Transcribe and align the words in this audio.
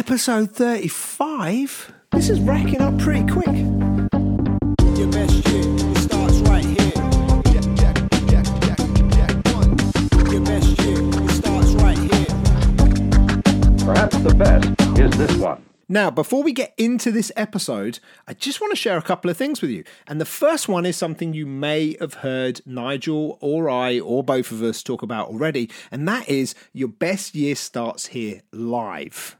episode 0.00 0.50
35. 0.52 1.92
This 2.12 2.30
is 2.30 2.40
racking 2.40 2.80
up 2.80 2.98
pretty 2.98 3.30
quick. 3.30 3.54
Your 4.96 5.12
best 5.12 5.46
year, 5.46 5.62
it 5.62 5.98
starts 5.98 6.36
right 6.48 6.64
here. 6.64 6.90
Jack, 7.44 7.66
Jack, 7.76 7.96
Jack, 8.26 8.46
Jack, 8.62 8.78
Jack, 9.10 9.30
one. 9.54 9.76
Your 10.32 10.40
best 10.40 10.80
year, 10.80 11.02
it 11.02 11.30
starts 11.32 11.72
right 11.74 11.98
here. 11.98 12.24
Perhaps 13.84 14.16
the 14.20 14.34
best 14.38 14.98
is 14.98 15.10
this 15.18 15.36
one. 15.36 15.62
Now, 15.86 16.10
before 16.10 16.42
we 16.42 16.54
get 16.54 16.72
into 16.78 17.12
this 17.12 17.30
episode, 17.36 17.98
I 18.26 18.32
just 18.32 18.58
want 18.58 18.70
to 18.70 18.76
share 18.76 18.96
a 18.96 19.02
couple 19.02 19.30
of 19.30 19.36
things 19.36 19.60
with 19.60 19.70
you. 19.70 19.84
And 20.06 20.18
the 20.18 20.24
first 20.24 20.66
one 20.66 20.86
is 20.86 20.96
something 20.96 21.34
you 21.34 21.44
may 21.44 21.98
have 22.00 22.14
heard 22.14 22.62
Nigel 22.64 23.36
or 23.42 23.68
I 23.68 24.00
or 24.00 24.24
both 24.24 24.50
of 24.50 24.62
us 24.62 24.82
talk 24.82 25.02
about 25.02 25.28
already, 25.28 25.70
and 25.90 26.08
that 26.08 26.26
is 26.26 26.54
your 26.72 26.88
best 26.88 27.34
year 27.34 27.54
starts 27.54 28.06
here 28.06 28.40
live. 28.50 29.36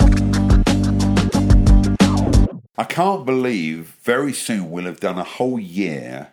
I 2.79 2.85
can't 2.85 3.25
believe 3.25 3.97
very 4.03 4.33
soon 4.33 4.71
we'll 4.71 4.85
have 4.85 5.01
done 5.01 5.19
a 5.19 5.25
whole 5.25 5.59
year 5.59 6.29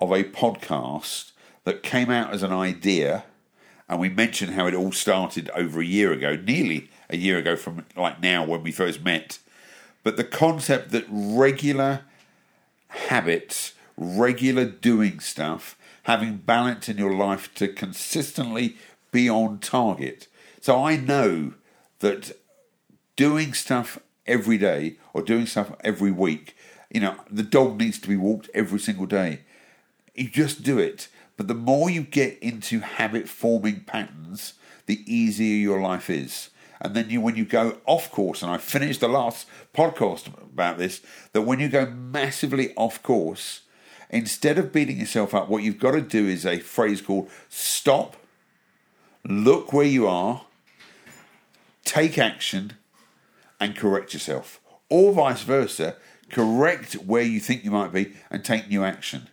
of 0.00 0.10
a 0.10 0.24
podcast 0.24 1.32
that 1.64 1.82
came 1.82 2.10
out 2.10 2.32
as 2.32 2.42
an 2.42 2.52
idea, 2.52 3.24
and 3.88 4.00
we 4.00 4.08
mentioned 4.08 4.54
how 4.54 4.66
it 4.66 4.74
all 4.74 4.92
started 4.92 5.50
over 5.50 5.80
a 5.80 5.84
year 5.84 6.12
ago, 6.12 6.36
nearly 6.36 6.90
a 7.10 7.16
year 7.16 7.36
ago 7.38 7.56
from 7.56 7.84
like 7.94 8.22
now 8.22 8.44
when 8.44 8.62
we 8.62 8.72
first 8.72 9.02
met. 9.02 9.38
But 10.06 10.16
the 10.16 10.22
concept 10.22 10.92
that 10.92 11.04
regular 11.10 12.02
habits, 12.90 13.72
regular 13.96 14.64
doing 14.64 15.18
stuff, 15.18 15.76
having 16.04 16.36
balance 16.36 16.88
in 16.88 16.96
your 16.96 17.12
life 17.12 17.52
to 17.54 17.66
consistently 17.66 18.76
be 19.10 19.28
on 19.28 19.58
target. 19.58 20.28
So 20.60 20.80
I 20.80 20.96
know 20.96 21.54
that 21.98 22.38
doing 23.16 23.52
stuff 23.52 23.98
every 24.28 24.58
day 24.58 24.94
or 25.12 25.22
doing 25.22 25.44
stuff 25.44 25.74
every 25.82 26.12
week, 26.12 26.56
you 26.88 27.00
know, 27.00 27.16
the 27.28 27.42
dog 27.42 27.76
needs 27.80 27.98
to 27.98 28.08
be 28.08 28.16
walked 28.16 28.48
every 28.54 28.78
single 28.78 29.06
day. 29.06 29.40
You 30.14 30.28
just 30.28 30.62
do 30.62 30.78
it. 30.78 31.08
But 31.36 31.48
the 31.48 31.54
more 31.54 31.90
you 31.90 32.02
get 32.02 32.38
into 32.38 32.78
habit 32.78 33.28
forming 33.28 33.80
patterns, 33.80 34.54
the 34.86 35.02
easier 35.12 35.56
your 35.56 35.80
life 35.80 36.08
is. 36.08 36.50
And 36.80 36.94
then 36.94 37.10
you, 37.10 37.20
when 37.20 37.36
you 37.36 37.44
go 37.44 37.78
off 37.86 38.10
course, 38.10 38.42
and 38.42 38.50
I 38.50 38.58
finished 38.58 39.00
the 39.00 39.08
last 39.08 39.46
podcast 39.74 40.26
about 40.42 40.78
this, 40.78 41.00
that 41.32 41.42
when 41.42 41.58
you 41.58 41.68
go 41.68 41.86
massively 41.86 42.74
off 42.74 43.02
course, 43.02 43.62
instead 44.10 44.58
of 44.58 44.72
beating 44.72 44.98
yourself 44.98 45.34
up, 45.34 45.48
what 45.48 45.62
you've 45.62 45.78
got 45.78 45.92
to 45.92 46.02
do 46.02 46.26
is 46.26 46.44
a 46.44 46.60
phrase 46.60 47.00
called 47.00 47.30
stop, 47.48 48.16
look 49.24 49.72
where 49.72 49.86
you 49.86 50.06
are, 50.06 50.42
take 51.84 52.18
action, 52.18 52.74
and 53.58 53.76
correct 53.76 54.12
yourself. 54.12 54.60
Or 54.88 55.12
vice 55.12 55.42
versa, 55.42 55.96
correct 56.30 56.94
where 56.94 57.22
you 57.22 57.40
think 57.40 57.64
you 57.64 57.70
might 57.70 57.92
be 57.92 58.12
and 58.30 58.44
take 58.44 58.68
new 58.68 58.84
action. 58.84 59.28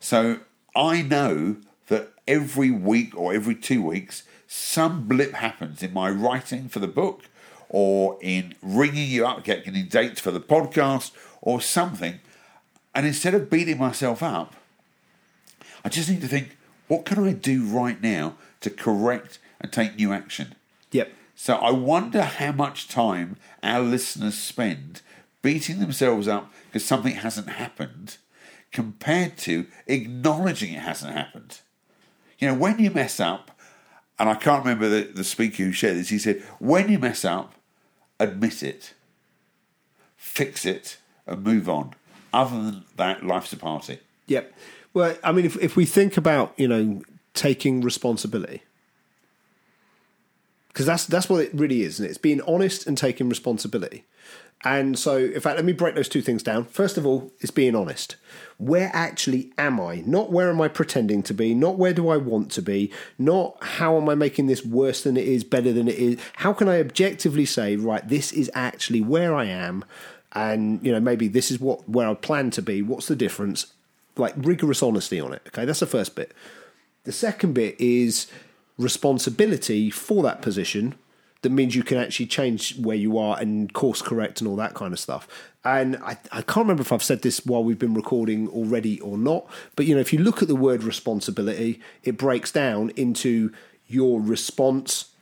So 0.00 0.40
I 0.74 1.02
know 1.02 1.56
that 1.88 2.12
every 2.26 2.70
week 2.70 3.16
or 3.16 3.32
every 3.32 3.54
two 3.54 3.82
weeks, 3.82 4.22
some 4.48 5.06
blip 5.06 5.34
happens 5.34 5.82
in 5.82 5.92
my 5.92 6.08
writing 6.08 6.70
for 6.70 6.78
the 6.78 6.88
book 6.88 7.24
or 7.68 8.18
in 8.22 8.54
ringing 8.62 9.08
you 9.08 9.26
up, 9.26 9.44
getting 9.44 9.74
dates 9.86 10.20
for 10.20 10.30
the 10.30 10.40
podcast 10.40 11.12
or 11.42 11.60
something. 11.60 12.18
And 12.94 13.06
instead 13.06 13.34
of 13.34 13.50
beating 13.50 13.76
myself 13.76 14.22
up, 14.22 14.54
I 15.84 15.90
just 15.90 16.08
need 16.08 16.22
to 16.22 16.28
think, 16.28 16.56
what 16.88 17.04
can 17.04 17.22
I 17.22 17.32
do 17.32 17.62
right 17.64 18.00
now 18.02 18.36
to 18.62 18.70
correct 18.70 19.38
and 19.60 19.70
take 19.70 19.96
new 19.96 20.14
action? 20.14 20.54
Yep. 20.92 21.12
So 21.36 21.56
I 21.56 21.70
wonder 21.70 22.22
how 22.22 22.52
much 22.52 22.88
time 22.88 23.36
our 23.62 23.80
listeners 23.80 24.38
spend 24.38 25.02
beating 25.42 25.78
themselves 25.78 26.26
up 26.26 26.50
because 26.66 26.86
something 26.86 27.14
hasn't 27.14 27.50
happened 27.50 28.16
compared 28.72 29.36
to 29.38 29.66
acknowledging 29.86 30.72
it 30.72 30.80
hasn't 30.80 31.12
happened. 31.12 31.60
You 32.38 32.48
know, 32.48 32.54
when 32.54 32.78
you 32.78 32.90
mess 32.90 33.20
up, 33.20 33.50
and 34.18 34.28
I 34.28 34.34
can't 34.34 34.64
remember 34.64 34.88
the, 34.88 35.02
the 35.02 35.24
speaker 35.24 35.62
who 35.62 35.72
shared 35.72 35.96
this, 35.96 36.08
he 36.08 36.18
said, 36.18 36.42
when 36.58 36.90
you 36.90 36.98
mess 36.98 37.24
up, 37.24 37.54
admit 38.18 38.62
it, 38.62 38.94
fix 40.16 40.64
it, 40.64 40.98
and 41.26 41.42
move 41.44 41.68
on. 41.68 41.94
Other 42.32 42.56
than 42.56 42.84
that, 42.96 43.24
life's 43.24 43.52
a 43.52 43.56
party. 43.56 43.98
Yep. 44.26 44.52
Well, 44.92 45.16
I 45.22 45.32
mean, 45.32 45.44
if, 45.44 45.56
if 45.62 45.76
we 45.76 45.86
think 45.86 46.16
about, 46.16 46.52
you 46.56 46.68
know, 46.68 47.02
taking 47.34 47.80
responsibility, 47.80 48.62
because 50.68 50.86
that's 50.86 51.06
that's 51.06 51.28
what 51.28 51.44
it 51.44 51.54
really 51.54 51.82
is, 51.82 51.98
and 51.98 52.06
it? 52.06 52.10
it's 52.10 52.18
being 52.18 52.40
honest 52.42 52.86
and 52.86 52.96
taking 52.96 53.28
responsibility. 53.28 54.04
And 54.64 54.98
so, 54.98 55.18
in 55.18 55.40
fact, 55.40 55.56
let 55.56 55.64
me 55.64 55.72
break 55.72 55.94
those 55.94 56.08
two 56.08 56.20
things 56.20 56.42
down. 56.42 56.64
First 56.64 56.98
of 56.98 57.06
all, 57.06 57.32
is 57.40 57.50
being 57.50 57.76
honest. 57.76 58.16
Where 58.56 58.90
actually 58.92 59.52
am 59.56 59.80
I? 59.80 60.02
Not 60.04 60.32
where 60.32 60.50
am 60.50 60.60
I 60.60 60.66
pretending 60.66 61.22
to 61.24 61.34
be? 61.34 61.54
Not 61.54 61.78
where 61.78 61.92
do 61.92 62.08
I 62.08 62.16
want 62.16 62.50
to 62.52 62.62
be? 62.62 62.92
Not 63.18 63.56
how 63.62 63.96
am 63.96 64.08
I 64.08 64.16
making 64.16 64.48
this 64.48 64.64
worse 64.64 65.04
than 65.04 65.16
it 65.16 65.28
is, 65.28 65.44
better 65.44 65.72
than 65.72 65.86
it 65.86 65.94
is? 65.94 66.18
How 66.36 66.52
can 66.52 66.68
I 66.68 66.80
objectively 66.80 67.46
say, 67.46 67.76
right, 67.76 68.06
this 68.08 68.32
is 68.32 68.50
actually 68.52 69.00
where 69.00 69.32
I 69.32 69.44
am, 69.44 69.84
and 70.32 70.84
you 70.84 70.90
know 70.90 71.00
maybe 71.00 71.28
this 71.28 71.52
is 71.52 71.60
what 71.60 71.88
where 71.88 72.08
I 72.08 72.14
plan 72.14 72.50
to 72.52 72.62
be. 72.62 72.82
What's 72.82 73.06
the 73.06 73.16
difference? 73.16 73.72
Like 74.16 74.34
rigorous 74.36 74.82
honesty 74.82 75.20
on 75.20 75.32
it. 75.32 75.42
Okay, 75.46 75.64
that's 75.64 75.80
the 75.80 75.86
first 75.86 76.16
bit. 76.16 76.32
The 77.04 77.12
second 77.12 77.52
bit 77.54 77.80
is 77.80 78.26
responsibility 78.76 79.88
for 79.88 80.24
that 80.24 80.42
position 80.42 80.96
that 81.42 81.50
means 81.50 81.76
you 81.76 81.82
can 81.82 81.98
actually 81.98 82.26
change 82.26 82.76
where 82.78 82.96
you 82.96 83.16
are 83.16 83.38
and 83.38 83.72
course 83.72 84.02
correct 84.02 84.40
and 84.40 84.48
all 84.48 84.56
that 84.56 84.74
kind 84.74 84.92
of 84.92 84.98
stuff. 84.98 85.28
And 85.64 85.96
I, 85.96 86.18
I 86.32 86.42
can't 86.42 86.64
remember 86.64 86.82
if 86.82 86.92
I've 86.92 87.02
said 87.02 87.22
this 87.22 87.44
while 87.46 87.62
we've 87.62 87.78
been 87.78 87.94
recording 87.94 88.48
already 88.48 89.00
or 89.00 89.16
not, 89.16 89.46
but 89.76 89.86
you 89.86 89.94
know, 89.94 90.00
if 90.00 90.12
you 90.12 90.18
look 90.18 90.42
at 90.42 90.48
the 90.48 90.56
word 90.56 90.82
responsibility, 90.82 91.80
it 92.02 92.16
breaks 92.16 92.50
down 92.50 92.90
into 92.96 93.52
your 93.86 94.20
response 94.20 95.12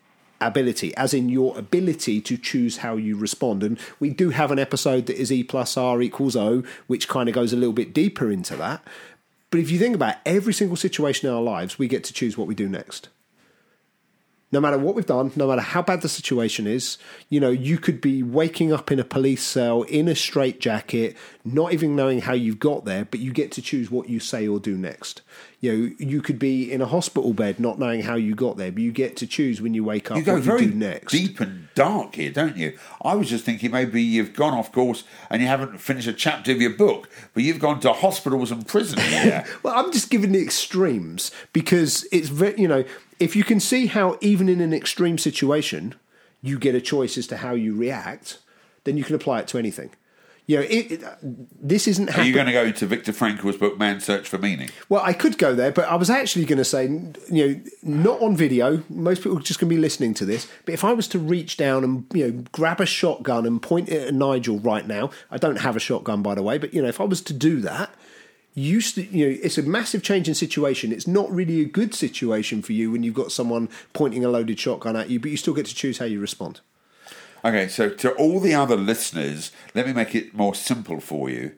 ability, 0.41 0.95
as 0.97 1.15
in 1.15 1.29
your 1.29 1.57
ability 1.59 2.21
to 2.21 2.37
choose 2.37 2.79
how 2.79 2.97
you 2.97 3.17
respond. 3.17 3.63
And 3.63 3.79
we 4.01 4.11
do 4.11 4.31
have 4.31 4.51
an 4.51 4.59
episode 4.59 5.07
that 5.07 5.19
is 5.19 5.33
E 5.33 5.43
plus 5.43 5.77
R 5.77 6.01
equals 6.03 6.37
O, 6.37 6.63
which 6.87 7.09
kind 7.09 7.29
of 7.29 7.35
goes 7.35 7.53
a 7.53 7.57
little 7.57 7.73
bit 7.73 7.93
deeper 7.93 8.31
into 8.31 8.57
that. 8.57 8.83
But 9.51 9.61
if 9.61 9.71
you 9.71 9.79
think 9.79 9.95
about 9.95 10.17
every 10.27 10.53
single 10.53 10.77
situation 10.77 11.29
in 11.29 11.35
our 11.35 11.43
lives, 11.43 11.79
we 11.79 11.89
get 11.89 12.05
to 12.05 12.13
choose 12.13 12.37
what 12.37 12.47
we 12.47 12.55
do 12.55 12.69
next 12.69 13.09
no 14.57 14.61
matter 14.63 14.79
what 14.79 14.95
we've 14.95 15.05
done, 15.05 15.31
no 15.37 15.49
matter 15.49 15.61
how 15.61 15.83
bad 15.83 16.01
the 16.01 16.09
situation 16.09 16.67
is, 16.67 16.97
you 17.29 17.39
know, 17.39 17.51
you 17.51 17.77
could 17.77 18.01
be 18.01 18.23
waking 18.23 18.73
up 18.73 18.91
in 18.91 18.99
a 18.99 19.05
police 19.05 19.43
cell 19.43 19.83
in 19.83 20.09
a 20.09 20.15
straitjacket, 20.15 21.15
not 21.45 21.75
even 21.75 21.95
knowing 21.95 22.23
how 22.23 22.33
you've 22.33 22.59
got 22.59 22.87
there, 22.87 23.05
but 23.05 23.21
you 23.21 23.35
get 23.35 23.53
to 23.53 23.61
choose 23.61 23.91
what 23.91 24.09
you 24.09 24.19
say 24.19 24.49
or 24.49 24.59
do 24.59 24.75
next. 24.79 25.21
You 25.61 25.73
know, 25.73 25.95
you 25.99 26.23
could 26.23 26.39
be 26.39 26.73
in 26.73 26.81
a 26.81 26.87
hospital 26.87 27.35
bed 27.35 27.61
not 27.61 27.79
knowing 27.79 28.03
how 28.03 28.15
you 28.15 28.35
got 28.35 28.57
there, 28.57 28.73
but 28.73 28.83
you 28.83 28.93
get 28.93 29.15
to 29.19 29.27
choose 29.27 29.61
when 29.61 29.75
you 29.75 29.85
wake 29.85 30.11
up 30.11 30.17
You 30.17 30.23
go 30.23 30.35
what 30.35 30.43
very 30.43 30.63
you 30.63 30.71
do 30.71 30.79
next. 30.79 31.13
deep 31.13 31.39
and 31.41 31.69
dark 31.75 32.15
here, 32.15 32.31
don't 32.31 32.57
you? 32.57 32.79
I 33.03 33.15
was 33.15 33.29
just 33.29 33.45
thinking 33.45 33.73
maybe 33.73 34.03
you've 34.03 34.33
gone 34.33 34.55
off 34.55 34.73
course 34.73 35.05
and 35.29 35.43
you 35.43 35.49
haven't 35.49 35.79
finished 35.83 36.09
a 36.09 36.15
chapter 36.15 36.51
of 36.53 36.63
your 36.63 36.71
book, 36.71 37.11
but 37.35 37.43
you've 37.43 37.59
gone 37.59 37.81
to 37.81 37.93
hospitals 37.93 38.51
and 38.51 38.67
prisons. 38.67 39.03
Well, 39.63 39.75
I'm 39.75 39.93
just 39.93 40.09
giving 40.09 40.33
the 40.33 40.41
extremes 40.43 41.31
because 41.53 42.07
it's 42.11 42.29
very, 42.29 42.59
you 42.59 42.69
know, 42.69 42.85
if 43.19 43.37
you 43.37 43.45
can 43.45 43.61
see 43.61 43.87
how 43.87 44.19
even 44.21 44.49
in 44.49 44.61
an 44.61 44.73
extreme 44.73 45.19
situation 45.19 45.95
you 46.43 46.59
get 46.59 46.75
a 46.75 46.81
choice 46.81 47.17
as 47.17 47.27
to 47.29 47.39
how 47.39 47.53
you 47.53 47.75
react, 47.75 48.39
then 48.85 48.97
you 48.97 49.05
can 49.05 49.15
apply 49.15 49.41
it 49.41 49.49
to 49.49 49.59
anything. 49.59 49.91
You 50.47 50.59
know, 50.59 50.63
it, 50.63 50.93
it, 50.93 51.05
this 51.61 51.89
isn't 51.89 52.17
Are 52.17 52.23
you 52.23 52.33
going 52.33 52.47
to 52.47 52.53
go 52.53 52.63
into 52.63 52.87
Viktor 52.87 53.13
Frankl's 53.13 53.57
book, 53.57 53.79
Man's 53.79 54.05
Search 54.05 54.29
for 54.29 54.39
Meaning? 54.39 54.71
Well, 54.89 55.03
I 55.05 55.13
could 55.13 55.39
go 55.39 55.57
there, 55.57 55.73
but 55.73 55.89
I 55.89 55.97
was 55.97 56.09
actually 56.09 56.45
going 56.45 56.59
to 56.59 56.65
say, 56.65 56.85
you 56.85 57.49
know, 57.49 57.61
not 57.83 58.23
on 58.23 58.37
video. 58.37 58.85
Most 58.89 59.25
people 59.25 59.39
are 59.39 59.43
just 59.43 59.59
going 59.59 59.69
to 59.69 59.75
be 59.75 59.81
listening 59.81 60.15
to 60.15 60.25
this. 60.25 60.47
But 60.65 60.75
if 60.75 60.85
I 60.85 60.93
was 60.93 61.09
to 61.09 61.19
reach 61.19 61.57
down 61.57 61.83
and 61.83 62.07
you 62.15 62.29
know 62.29 62.45
grab 62.53 62.81
a 62.81 62.87
shotgun 62.87 63.45
and 63.45 63.61
point 63.61 63.89
it 63.89 64.07
at 64.07 64.15
Nigel 64.15 64.61
right 64.61 64.87
now, 64.87 65.11
I 65.33 65.37
don't 65.37 65.57
have 65.57 65.75
a 65.75 65.81
shotgun 65.81 66.23
by 66.23 66.37
the 66.37 66.43
way, 66.43 66.59
but 66.59 66.73
you 66.73 66.81
know, 66.81 66.89
if 66.89 67.01
I 67.01 67.05
was 67.05 67.23
to 67.23 67.33
do 67.33 67.61
that, 67.63 67.93
used 68.57 68.95
to, 68.97 69.05
you 69.05 69.29
know, 69.29 69.39
it's 69.43 69.59
a 69.59 69.63
massive 69.63 70.03
change 70.03 70.29
in 70.29 70.35
situation. 70.35 70.91
It's 70.91 71.07
not 71.07 71.31
really 71.31 71.61
a 71.61 71.67
good 71.67 71.95
situation 71.95 72.63
for 72.63 72.73
you 72.73 72.91
when 72.91 73.03
you've 73.03 73.15
got 73.15 73.31
someone 73.31 73.69
pointing 73.93 74.25
a 74.25 74.29
loaded 74.29 74.59
shotgun 74.59 74.97
at 74.97 75.11
you, 75.11 75.21
but 75.21 75.31
you 75.31 75.37
still 75.37 75.55
get 75.55 75.67
to 75.67 75.75
choose 75.75 75.99
how 75.99 76.07
you 76.07 76.21
respond. 76.21 76.61
Okay, 77.45 77.69
so 77.69 77.91
to 77.91 78.13
all 78.13 78.41
the 78.41 78.55
other 78.55 78.77
listeners, 78.77 79.53
let 79.75 79.87
me 79.87 79.93
make 79.93 80.15
it 80.15 80.35
more 80.35 80.55
simple 80.55 81.01
for 81.01 81.31
you. 81.31 81.53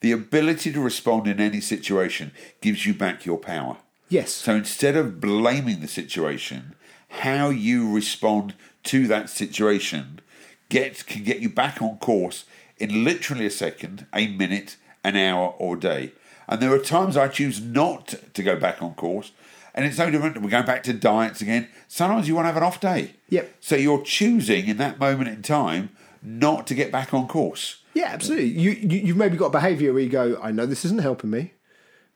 The 0.00 0.12
ability 0.12 0.72
to 0.72 0.80
respond 0.80 1.26
in 1.28 1.40
any 1.40 1.60
situation 1.60 2.32
gives 2.60 2.84
you 2.84 2.94
back 2.94 3.24
your 3.24 3.38
power. 3.38 3.76
Yes. 4.08 4.32
So 4.32 4.56
instead 4.56 4.96
of 4.96 5.20
blaming 5.20 5.80
the 5.80 5.88
situation, 5.88 6.74
how 7.08 7.50
you 7.50 7.94
respond 7.94 8.54
to 8.84 9.06
that 9.06 9.30
situation 9.30 10.20
get 10.68 11.06
can 11.06 11.22
get 11.22 11.40
you 11.40 11.48
back 11.48 11.80
on 11.80 11.98
course 11.98 12.44
in 12.78 13.04
literally 13.04 13.46
a 13.46 13.50
second, 13.50 14.06
a 14.12 14.26
minute, 14.28 14.76
an 15.04 15.16
hour, 15.16 15.54
or 15.58 15.76
a 15.76 15.80
day. 15.80 16.12
And 16.50 16.60
there 16.60 16.72
are 16.74 16.78
times 16.78 17.16
I 17.16 17.28
choose 17.28 17.60
not 17.62 18.14
to 18.34 18.42
go 18.42 18.56
back 18.56 18.82
on 18.82 18.94
course, 18.94 19.30
and 19.72 19.86
it's 19.86 19.96
no 19.98 20.10
different. 20.10 20.42
We're 20.42 20.50
going 20.50 20.66
back 20.66 20.82
to 20.82 20.92
diets 20.92 21.40
again. 21.40 21.68
Sometimes 21.86 22.26
you 22.26 22.34
want 22.34 22.44
to 22.44 22.48
have 22.48 22.56
an 22.56 22.64
off 22.64 22.80
day. 22.80 23.14
Yep. 23.28 23.54
So 23.60 23.76
you're 23.76 24.02
choosing 24.02 24.66
in 24.66 24.76
that 24.78 24.98
moment 24.98 25.28
in 25.28 25.42
time 25.42 25.90
not 26.22 26.66
to 26.66 26.74
get 26.74 26.90
back 26.90 27.14
on 27.14 27.28
course. 27.28 27.80
Yeah, 27.94 28.06
absolutely. 28.06 28.48
You, 28.48 28.72
you 28.72 28.98
you've 28.98 29.16
maybe 29.16 29.36
got 29.36 29.46
a 29.46 29.50
behaviour 29.50 29.92
where 29.92 30.02
you 30.02 30.08
go, 30.08 30.38
I 30.42 30.50
know 30.50 30.66
this 30.66 30.84
isn't 30.84 31.00
helping 31.00 31.30
me, 31.30 31.54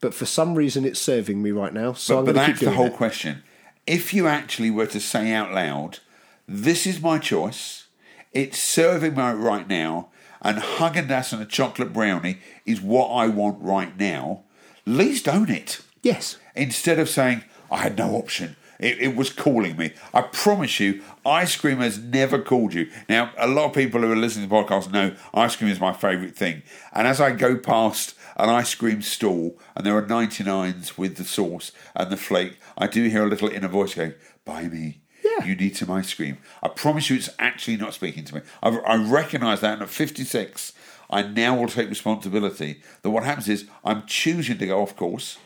but 0.01 0.13
for 0.13 0.27
some 0.27 0.57
reason 0.57 0.85
it's 0.85 1.01
serving 1.01 1.41
me 1.41 1.53
right 1.53 1.73
now. 1.73 1.93
So 1.93 2.15
But, 2.17 2.19
I'm 2.19 2.25
but 2.27 2.35
going 2.35 2.47
to 2.47 2.53
keep 2.53 2.61
that's 2.61 2.71
the 2.73 2.77
whole 2.77 2.87
it. 2.87 2.95
question. 2.95 3.45
If 3.87 4.13
you 4.13 4.27
actually 4.27 4.71
were 4.73 4.87
to 4.87 5.01
say 5.01 5.33
out 5.33 5.53
loud, 5.53 6.01
"This 6.49 6.87
is 6.89 7.01
my 7.01 7.19
choice. 7.19 7.87
It's 8.33 8.59
serving 8.59 9.15
me 9.15 9.23
right 9.23 9.69
now," 9.69 10.09
and 10.45 10.59
Haagen 10.59 11.09
Dazs 11.09 11.33
and 11.33 11.43
a 11.43 11.47
chocolate 11.47 11.93
brownie 11.93 12.39
is 12.65 12.81
what 12.81 13.09
I 13.09 13.27
want 13.27 13.61
right 13.61 13.99
now, 13.99 14.45
at 14.87 14.93
least 14.93 15.29
own 15.29 15.51
it. 15.51 15.81
Yes. 16.03 16.37
Instead 16.55 16.99
of 16.99 17.09
saying, 17.09 17.43
"I 17.71 17.79
had 17.79 17.99
no 17.99 18.15
option." 18.15 18.57
It, 18.79 18.99
it 19.01 19.17
was 19.17 19.31
calling 19.31 19.77
me. 19.77 19.93
I 20.13 20.23
promise 20.23 20.81
you, 20.81 21.03
ice 21.25 21.57
cream 21.57 21.79
has 21.79 21.99
never 21.99 22.41
called 22.41 22.75
you. 22.75 22.91
Now, 23.09 23.33
a 23.39 23.47
lot 23.47 23.67
of 23.67 23.73
people 23.73 24.01
who 24.01 24.13
are 24.13 24.17
listening 24.17 24.49
to 24.49 24.55
the 24.55 24.63
podcast 24.63 24.93
know 24.93 25.15
ice 25.33 25.57
cream 25.57 25.71
is 25.71 25.81
my 25.81 25.93
favourite 25.93 26.37
thing. 26.37 26.63
And 26.93 27.07
as 27.07 27.21
I 27.21 27.31
go 27.31 27.57
past 27.57 28.15
an 28.37 28.49
ice 28.49 28.75
cream 28.75 29.01
stall 29.01 29.59
and 29.77 29.87
there 29.87 29.97
are 29.97 30.03
99s 30.03 30.99
with 30.99 31.17
the 31.17 31.25
sauce 31.25 31.73
and 31.95 32.11
the 32.11 32.17
flake, 32.17 32.59
I 32.77 32.87
do 32.87 33.05
hear 33.09 33.25
a 33.25 33.29
little 33.29 33.49
inner 33.49 33.69
voice 33.69 33.95
going, 33.95 34.15
Buy 34.45 34.65
me. 34.65 35.04
Yeah. 35.39 35.47
You 35.47 35.57
need 35.57 35.77
some 35.77 35.91
ice 35.91 36.13
cream. 36.13 36.39
I 36.63 36.69
promise 36.69 37.11
you, 37.11 37.17
it's 37.17 37.31
actually 37.39 37.77
not 37.77 37.95
speaking 37.95 38.25
to 38.25 38.37
me. 38.37 38.41
I, 38.63 38.71
I 38.71 38.97
recognise 38.97 39.61
that. 39.61 39.75
And 39.75 39.83
at 39.83 39.89
56, 39.89 40.73
I 41.11 41.23
now 41.23 41.57
will 41.59 41.69
take 41.69 41.89
responsibility 41.89 42.83
that 43.03 43.11
what 43.11 43.25
happens 43.25 43.49
is 43.49 43.67
I'm 43.85 44.05
choosing 44.07 44.59
to 44.59 44.67
go 44.67 44.83
off 44.83 44.97
course. 44.97 45.39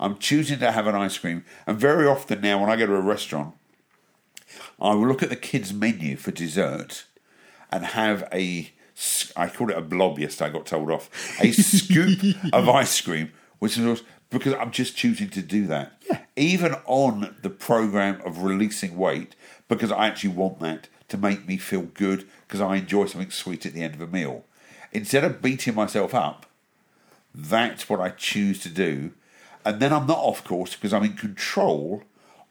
I'm 0.00 0.18
choosing 0.18 0.58
to 0.58 0.72
have 0.72 0.86
an 0.86 0.94
ice 0.94 1.16
cream. 1.18 1.44
And 1.66 1.78
very 1.78 2.06
often 2.06 2.40
now, 2.40 2.60
when 2.60 2.70
I 2.70 2.76
go 2.76 2.86
to 2.86 2.94
a 2.94 3.00
restaurant, 3.00 3.54
I 4.80 4.94
will 4.94 5.06
look 5.06 5.22
at 5.22 5.30
the 5.30 5.36
kids' 5.36 5.72
menu 5.72 6.16
for 6.16 6.32
dessert 6.32 7.04
and 7.70 7.84
have 7.86 8.28
a, 8.32 8.72
I 9.36 9.48
called 9.48 9.70
it 9.70 9.78
a 9.78 9.80
blob 9.80 10.18
yesterday, 10.18 10.50
I 10.50 10.52
got 10.52 10.66
told 10.66 10.90
off, 10.90 11.08
a 11.40 11.52
scoop 11.52 12.18
of 12.52 12.68
ice 12.68 13.00
cream, 13.00 13.32
which 13.60 13.78
is 13.78 14.02
because 14.32 14.54
I'm 14.54 14.70
just 14.70 14.96
choosing 14.96 15.28
to 15.30 15.42
do 15.42 15.66
that. 15.66 15.92
Yeah. 16.10 16.20
Even 16.36 16.74
on 16.86 17.36
the 17.42 17.50
program 17.50 18.20
of 18.24 18.42
releasing 18.42 18.96
weight, 18.96 19.34
because 19.68 19.92
I 19.92 20.06
actually 20.06 20.30
want 20.30 20.60
that 20.60 20.88
to 21.08 21.18
make 21.18 21.46
me 21.46 21.58
feel 21.58 21.82
good, 21.82 22.26
because 22.46 22.60
I 22.60 22.76
enjoy 22.76 23.06
something 23.06 23.30
sweet 23.30 23.66
at 23.66 23.74
the 23.74 23.82
end 23.82 23.94
of 23.94 24.00
a 24.00 24.06
meal. 24.06 24.44
Instead 24.92 25.24
of 25.24 25.42
beating 25.42 25.74
myself 25.74 26.14
up, 26.14 26.46
that's 27.34 27.88
what 27.88 28.00
I 28.00 28.10
choose 28.10 28.60
to 28.62 28.68
do. 28.68 29.12
And 29.64 29.80
then 29.80 29.92
I'm 29.92 30.06
not 30.06 30.18
off 30.18 30.44
course 30.44 30.74
because 30.74 30.92
I'm 30.92 31.04
in 31.04 31.14
control 31.14 32.02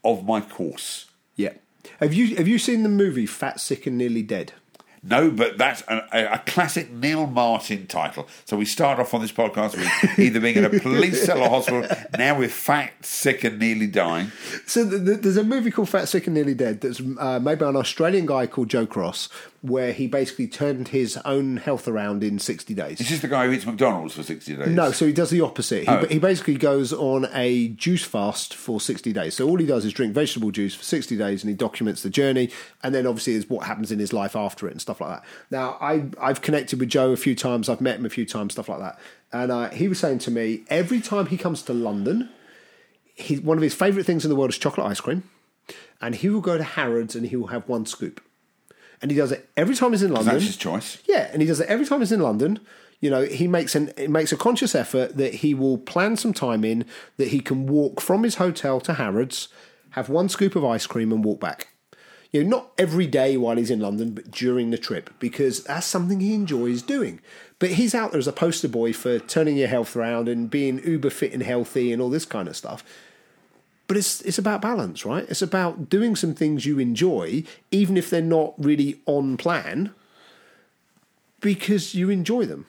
of 0.03 0.25
my 0.25 0.41
course. 0.41 1.07
Yeah. 1.35 1.53
Have 1.99 2.13
you 2.13 2.35
have 2.37 2.47
you 2.47 2.57
seen 2.57 2.83
the 2.83 2.89
movie 2.89 3.25
Fat, 3.25 3.59
Sick 3.59 3.85
and 3.85 3.97
Nearly 3.97 4.23
Dead? 4.23 4.53
No, 5.03 5.31
but 5.31 5.57
that's 5.57 5.81
a, 5.87 6.07
a, 6.13 6.33
a 6.33 6.37
classic 6.45 6.91
Neil 6.91 7.25
Martin 7.25 7.87
title. 7.87 8.27
So 8.45 8.55
we 8.55 8.65
start 8.65 8.99
off 8.99 9.15
on 9.15 9.21
this 9.21 9.31
podcast 9.31 9.75
with 9.75 10.19
either 10.19 10.39
being 10.39 10.57
in 10.57 10.65
a 10.65 10.69
police 10.69 11.25
cell 11.25 11.41
or 11.41 11.49
hospital, 11.49 11.87
now 12.17 12.37
we're 12.37 12.49
fat, 12.49 12.91
sick, 13.03 13.43
and 13.43 13.57
nearly 13.57 13.87
dying. 13.87 14.31
So 14.67 14.87
th 14.87 15.03
th 15.03 15.21
there's 15.21 15.37
a 15.37 15.43
movie 15.43 15.71
called 15.71 15.89
Fat, 15.89 16.07
Sick 16.07 16.27
and 16.27 16.35
Nearly 16.35 16.53
Dead 16.53 16.81
that's 16.81 17.01
uh, 17.19 17.39
made 17.39 17.57
by 17.57 17.69
an 17.69 17.75
Australian 17.75 18.27
guy 18.27 18.45
called 18.45 18.69
Joe 18.69 18.85
Cross, 18.85 19.29
where 19.63 19.93
he 19.93 20.07
basically 20.07 20.47
turned 20.47 20.87
his 20.87 21.17
own 21.23 21.57
health 21.57 21.87
around 21.87 22.23
in 22.23 22.39
60 22.39 22.73
days. 22.73 22.97
This 22.97 23.01
is 23.01 23.09
this 23.11 23.19
the 23.21 23.27
guy 23.27 23.45
who 23.45 23.51
eats 23.51 23.63
McDonald's 23.65 24.15
for 24.15 24.23
60 24.23 24.55
days? 24.55 24.67
No, 24.69 24.91
so 24.91 25.05
he 25.05 25.13
does 25.13 25.29
the 25.29 25.41
opposite. 25.41 25.83
He, 25.83 25.87
Oh. 25.87 26.05
he 26.07 26.17
basically 26.17 26.55
goes 26.55 26.91
on 26.91 27.27
a 27.31 27.67
juice 27.67 28.03
fast 28.03 28.55
for 28.55 28.81
60 28.81 29.13
days. 29.13 29.35
So 29.35 29.47
all 29.47 29.57
he 29.57 29.67
does 29.67 29.85
is 29.85 29.93
drink 29.93 30.15
vegetable 30.15 30.49
juice 30.49 30.73
for 30.73 30.83
60 30.83 31.15
days 31.15 31.43
and 31.43 31.49
he 31.51 31.55
documents 31.55 32.01
the 32.01 32.09
journey. 32.09 32.49
And 32.81 32.95
then 32.95 33.05
obviously 33.05 33.33
is 33.33 33.47
what 33.51 33.67
happens 33.67 33.91
in 33.91 33.99
his 33.99 34.11
life 34.13 34.35
after 34.35 34.67
it 34.67 34.71
and 34.71 34.81
stuff 34.81 34.99
like 34.99 35.11
that. 35.11 35.25
Now, 35.51 35.77
I, 35.79 36.05
I've 36.19 36.41
connected 36.41 36.79
with 36.79 36.89
Joe 36.89 37.11
a 37.11 37.17
few 37.17 37.35
times. 37.35 37.69
I've 37.69 37.81
met 37.81 37.99
him 37.99 38.05
a 38.07 38.09
few 38.09 38.25
times, 38.25 38.53
stuff 38.53 38.67
like 38.67 38.79
that. 38.79 38.97
And 39.31 39.51
uh, 39.51 39.69
he 39.69 39.87
was 39.87 39.99
saying 39.99 40.19
to 40.19 40.31
me, 40.31 40.63
every 40.69 41.01
time 41.01 41.27
he 41.27 41.37
comes 41.37 41.61
to 41.63 41.73
London, 41.73 42.29
he, 43.13 43.37
one 43.37 43.57
of 43.59 43.61
his 43.61 43.75
favourite 43.75 44.07
things 44.07 44.25
in 44.25 44.29
the 44.29 44.35
world 44.35 44.49
is 44.49 44.57
chocolate 44.57 44.87
ice 44.87 45.01
cream. 45.01 45.21
And 46.01 46.15
he 46.15 46.29
will 46.29 46.41
go 46.41 46.57
to 46.57 46.63
Harrods 46.63 47.15
and 47.15 47.27
he 47.27 47.35
will 47.35 47.47
have 47.47 47.69
one 47.69 47.85
scoop. 47.85 48.21
And 49.01 49.09
he 49.09 49.17
does 49.17 49.31
it 49.31 49.49
every 49.57 49.75
time 49.75 49.91
he's 49.91 50.03
in 50.03 50.13
London. 50.13 50.33
That's 50.33 50.45
his 50.45 50.57
choice. 50.57 51.01
Yeah, 51.05 51.29
and 51.31 51.41
he 51.41 51.47
does 51.47 51.59
it 51.59 51.67
every 51.67 51.85
time 51.85 51.99
he's 51.99 52.11
in 52.11 52.21
London. 52.21 52.59
You 52.99 53.09
know, 53.09 53.23
he 53.23 53.47
makes 53.47 53.73
an 53.73 53.91
he 53.97 54.07
makes 54.07 54.31
a 54.31 54.37
conscious 54.37 54.75
effort 54.75 55.17
that 55.17 55.35
he 55.35 55.53
will 55.55 55.79
plan 55.79 56.17
some 56.17 56.33
time 56.33 56.63
in 56.63 56.85
that 57.17 57.29
he 57.29 57.39
can 57.39 57.65
walk 57.65 57.99
from 57.99 58.23
his 58.23 58.35
hotel 58.35 58.79
to 58.81 58.93
Harrods, 58.93 59.47
have 59.91 60.07
one 60.07 60.29
scoop 60.29 60.55
of 60.55 60.63
ice 60.63 60.85
cream, 60.85 61.11
and 61.11 61.25
walk 61.25 61.39
back. 61.39 61.69
You 62.31 62.43
know, 62.43 62.49
not 62.49 62.71
every 62.77 63.07
day 63.07 63.35
while 63.37 63.57
he's 63.57 63.71
in 63.71 63.81
London, 63.81 64.11
but 64.11 64.31
during 64.31 64.69
the 64.69 64.77
trip, 64.77 65.09
because 65.19 65.63
that's 65.63 65.85
something 65.87 66.19
he 66.19 66.33
enjoys 66.33 66.81
doing. 66.81 67.19
But 67.59 67.71
he's 67.71 67.93
out 67.93 68.11
there 68.11 68.19
as 68.19 68.27
a 68.27 68.31
poster 68.31 68.69
boy 68.69 68.93
for 68.93 69.19
turning 69.19 69.57
your 69.57 69.67
health 69.67 69.95
around 69.95 70.29
and 70.29 70.49
being 70.49 70.81
uber 70.87 71.09
fit 71.09 71.33
and 71.33 71.43
healthy 71.43 71.91
and 71.91 72.01
all 72.01 72.09
this 72.09 72.25
kind 72.25 72.47
of 72.47 72.55
stuff. 72.55 72.85
But 73.91 73.97
it's 73.97 74.21
it's 74.21 74.37
about 74.37 74.61
balance, 74.61 75.05
right? 75.05 75.25
It's 75.27 75.41
about 75.41 75.89
doing 75.89 76.15
some 76.15 76.33
things 76.33 76.65
you 76.65 76.79
enjoy, 76.79 77.43
even 77.71 77.97
if 77.97 78.09
they're 78.09 78.21
not 78.21 78.53
really 78.57 79.01
on 79.05 79.35
plan, 79.35 79.93
because 81.41 81.93
you 81.93 82.09
enjoy 82.09 82.45
them. 82.45 82.67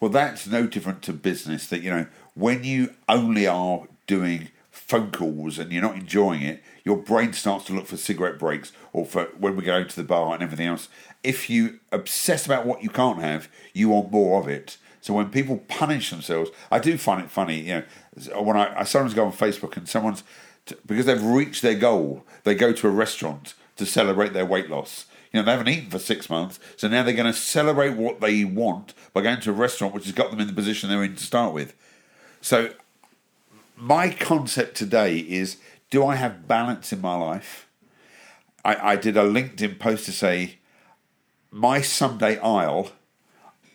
Well, 0.00 0.10
that's 0.10 0.46
no 0.46 0.66
different 0.66 1.02
to 1.02 1.12
business. 1.12 1.66
That 1.66 1.82
you 1.82 1.90
know, 1.90 2.06
when 2.32 2.64
you 2.64 2.94
only 3.06 3.46
are 3.46 3.86
doing 4.06 4.48
phone 4.70 5.10
calls 5.10 5.58
and 5.58 5.70
you're 5.70 5.82
not 5.82 5.96
enjoying 5.96 6.40
it, 6.40 6.62
your 6.84 6.96
brain 6.96 7.34
starts 7.34 7.66
to 7.66 7.74
look 7.74 7.86
for 7.86 7.98
cigarette 7.98 8.38
breaks 8.38 8.72
or 8.94 9.04
for 9.04 9.24
when 9.38 9.56
we 9.56 9.64
go 9.64 9.84
to 9.84 9.96
the 9.96 10.02
bar 10.02 10.32
and 10.32 10.42
everything 10.42 10.68
else. 10.68 10.88
If 11.22 11.50
you 11.50 11.80
obsess 11.92 12.46
about 12.46 12.64
what 12.64 12.82
you 12.82 12.88
can't 12.88 13.20
have, 13.20 13.50
you 13.74 13.90
want 13.90 14.10
more 14.10 14.40
of 14.40 14.48
it. 14.48 14.78
So 15.02 15.12
when 15.12 15.28
people 15.28 15.58
punish 15.68 16.08
themselves, 16.08 16.50
I 16.70 16.78
do 16.78 16.96
find 16.96 17.22
it 17.22 17.30
funny. 17.30 17.60
You 17.60 17.84
know, 18.30 18.40
when 18.40 18.56
I, 18.56 18.80
I 18.80 18.84
sometimes 18.84 19.12
go 19.12 19.26
on 19.26 19.32
Facebook 19.32 19.76
and 19.76 19.86
someone's 19.86 20.22
t- 20.66 20.76
because 20.86 21.06
they've 21.06 21.22
reached 21.22 21.62
their 21.62 21.74
goal, 21.74 22.24
they 22.44 22.54
go 22.54 22.72
to 22.72 22.88
a 22.88 22.90
restaurant 22.90 23.54
to 23.76 23.86
celebrate 23.86 24.32
their 24.32 24.46
weight 24.46 24.70
loss. 24.70 25.06
You 25.32 25.40
know, 25.40 25.46
they 25.46 25.52
haven't 25.52 25.68
eaten 25.68 25.90
for 25.90 25.98
six 25.98 26.28
months, 26.28 26.60
so 26.76 26.88
now 26.88 27.02
they're 27.02 27.14
going 27.14 27.32
to 27.32 27.38
celebrate 27.38 27.96
what 27.96 28.20
they 28.20 28.44
want 28.44 28.92
by 29.14 29.22
going 29.22 29.40
to 29.40 29.50
a 29.50 29.54
restaurant 29.54 29.94
which 29.94 30.04
has 30.04 30.12
got 30.12 30.30
them 30.30 30.40
in 30.40 30.46
the 30.46 30.52
position 30.52 30.88
they're 30.88 31.02
in 31.02 31.16
to 31.16 31.24
start 31.24 31.54
with. 31.54 31.74
So, 32.40 32.70
my 33.76 34.10
concept 34.10 34.76
today 34.76 35.18
is 35.18 35.56
do 35.90 36.04
I 36.04 36.16
have 36.16 36.46
balance 36.46 36.92
in 36.92 37.00
my 37.00 37.16
life? 37.16 37.66
I, 38.64 38.92
I 38.92 38.96
did 38.96 39.16
a 39.16 39.22
LinkedIn 39.22 39.78
post 39.78 40.04
to 40.06 40.12
say, 40.12 40.58
my 41.50 41.80
Sunday 41.80 42.38
isle, 42.38 42.92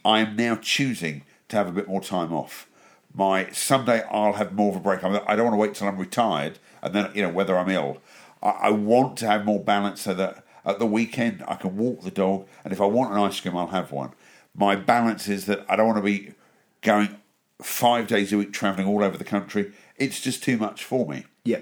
I 0.06 0.20
am 0.20 0.36
now 0.36 0.56
choosing 0.56 1.24
to 1.50 1.56
have 1.58 1.68
a 1.68 1.72
bit 1.72 1.88
more 1.88 2.02
time 2.02 2.34
off 2.34 2.68
My 3.14 3.50
someday 3.52 4.04
I'll 4.12 4.34
have 4.34 4.54
more 4.54 4.70
of 4.70 4.76
a 4.76 4.80
break. 4.80 5.04
I'm- 5.04 5.14
don't 5.14 5.46
want 5.46 5.54
to 5.54 5.58
wait 5.58 5.74
till 5.76 5.88
I'm 5.88 5.98
retired 5.98 6.60
and 6.82 6.94
then 6.94 7.12
you 7.16 7.22
know 7.22 7.30
whether 7.30 7.58
I'm 7.58 7.70
ill. 7.70 7.98
I, 8.44 8.50
I 8.50 8.70
want 8.70 9.18
to 9.18 9.28
have 9.28 9.46
more 9.46 9.60
balance 9.60 10.02
so 10.02 10.14
that 10.14 10.44
at 10.66 10.80
the 10.80 10.86
weekend 10.86 11.44
I 11.48 11.56
can 11.56 11.78
walk 11.78 12.02
the 12.02 12.12
dog, 12.12 12.46
and 12.64 12.74
if 12.74 12.82
I 12.82 12.86
want 12.86 13.14
an 13.14 13.20
ice 13.20 13.40
cream, 13.40 13.56
I'll 13.56 13.68
have 13.68 13.92
one. 13.92 14.12
My 14.54 14.76
balance 14.76 15.28
is 15.28 15.46
that 15.46 15.66
I 15.70 15.76
don't 15.76 15.88
want 15.88 15.98
to 15.98 16.04
be 16.04 16.34
going 16.82 17.16
five 17.62 18.08
days 18.08 18.32
a 18.34 18.38
week 18.38 18.52
traveling 18.54 18.86
all 18.88 19.04
over 19.04 19.18
the 19.18 19.24
country. 19.24 19.72
It's 19.96 20.20
just 20.22 20.44
too 20.44 20.58
much 20.58 20.84
for 20.84 21.08
me 21.08 21.26
Yeah. 21.46 21.62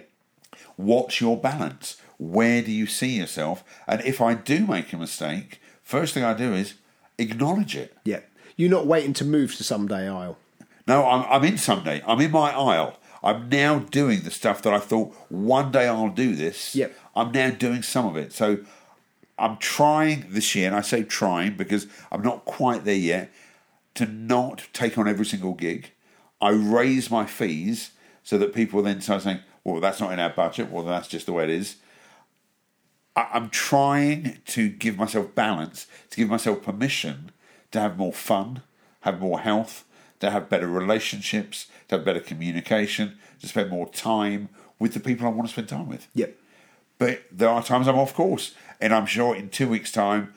what's 0.76 1.22
your 1.22 1.38
balance? 1.38 1.98
Where 2.18 2.62
do 2.62 2.72
you 2.72 2.86
see 2.88 3.18
yourself? 3.18 3.64
And 3.88 4.02
if 4.02 4.20
I 4.22 4.34
do 4.34 4.66
make 4.66 4.92
a 4.92 4.98
mistake, 4.98 5.62
first 5.84 6.14
thing 6.14 6.24
I 6.24 6.34
do 6.34 6.54
is 6.54 6.74
acknowledge 7.18 7.76
it. 7.76 7.96
Yeah. 8.04 8.22
You're 8.58 8.70
not 8.70 8.88
waiting 8.88 9.14
to 9.14 9.26
move 9.26 9.56
to 9.56 9.64
someday 9.64 10.08
isle. 10.08 10.38
No, 10.88 11.08
I'm, 11.08 11.26
I'm 11.30 11.44
in 11.44 11.58
someday. 11.58 12.04
I'm 12.06 12.22
in 12.22 12.32
my 12.32 12.52
isle. 12.52 12.98
I'm 13.24 13.50
now 13.50 13.80
doing 13.80 14.22
the 14.22 14.32
stuff 14.32 14.62
that 14.62 14.74
I 14.74 14.80
thought 14.80 15.16
one 15.30 15.72
day 15.72 15.88
I'll 15.88 16.10
do 16.10 16.36
this. 16.36 16.76
Yep. 16.76 16.96
I'm 17.16 17.32
now 17.32 17.50
doing 17.50 17.82
some 17.82 18.06
of 18.06 18.16
it. 18.16 18.32
So 18.34 18.60
I'm 19.40 19.58
trying 19.58 20.28
this 20.30 20.54
year, 20.54 20.68
and 20.68 20.76
I 20.76 20.82
say 20.82 21.04
trying 21.04 21.58
because 21.58 21.88
I'm 22.12 22.22
not 22.22 22.46
quite 22.46 22.86
there 22.86 22.94
yet, 22.94 23.32
to 23.96 24.06
not 24.06 24.68
take 24.74 24.98
on 24.98 25.08
every 25.08 25.26
single 25.26 25.54
gig. 25.54 25.92
I 26.42 26.52
raise 26.52 27.10
my 27.10 27.26
fees 27.26 27.92
so 28.24 28.38
that 28.38 28.54
people 28.54 28.84
then 28.84 29.02
start 29.02 29.24
saying, 29.24 29.40
well, 29.64 29.80
that's 29.80 30.00
not 30.00 30.12
in 30.12 30.20
our 30.20 30.30
budget. 30.30 30.70
Well, 30.70 30.84
that's 30.84 31.08
just 31.08 31.26
the 31.26 31.34
way 31.34 31.46
it 31.46 31.50
is. 31.50 31.78
I- 33.16 33.30
I'm 33.34 33.50
trying 33.50 34.40
to 34.48 34.70
give 34.70 34.98
myself 34.98 35.34
balance, 35.34 35.88
to 36.12 36.18
give 36.18 36.30
myself 36.30 36.62
permission 36.62 37.32
to 37.72 37.80
have 37.80 37.98
more 37.98 38.14
fun, 38.14 38.62
have 39.02 39.20
more 39.20 39.40
health, 39.40 39.85
to 40.20 40.32
have 40.32 40.50
better 40.50 40.68
relationships, 40.68 41.68
to 41.88 41.98
have 41.98 42.06
better 42.06 42.20
communication, 42.20 43.18
to 43.42 43.48
spend 43.48 43.70
more 43.70 43.90
time 43.90 44.50
with 44.80 44.94
the 44.94 45.00
people 45.00 45.26
I 45.26 45.30
want 45.30 45.48
to 45.48 45.54
spend 45.54 45.70
time 45.70 45.88
with. 45.88 46.08
Yep. 46.14 46.36
But 46.98 47.24
there 47.32 47.50
are 47.50 47.62
times 47.64 47.88
I'm 47.88 47.98
off 47.98 48.14
course, 48.14 48.54
and 48.80 48.94
I'm 48.94 49.06
sure 49.06 49.36
in 49.36 49.50
two 49.50 49.68
weeks' 49.68 49.92
time 49.92 50.34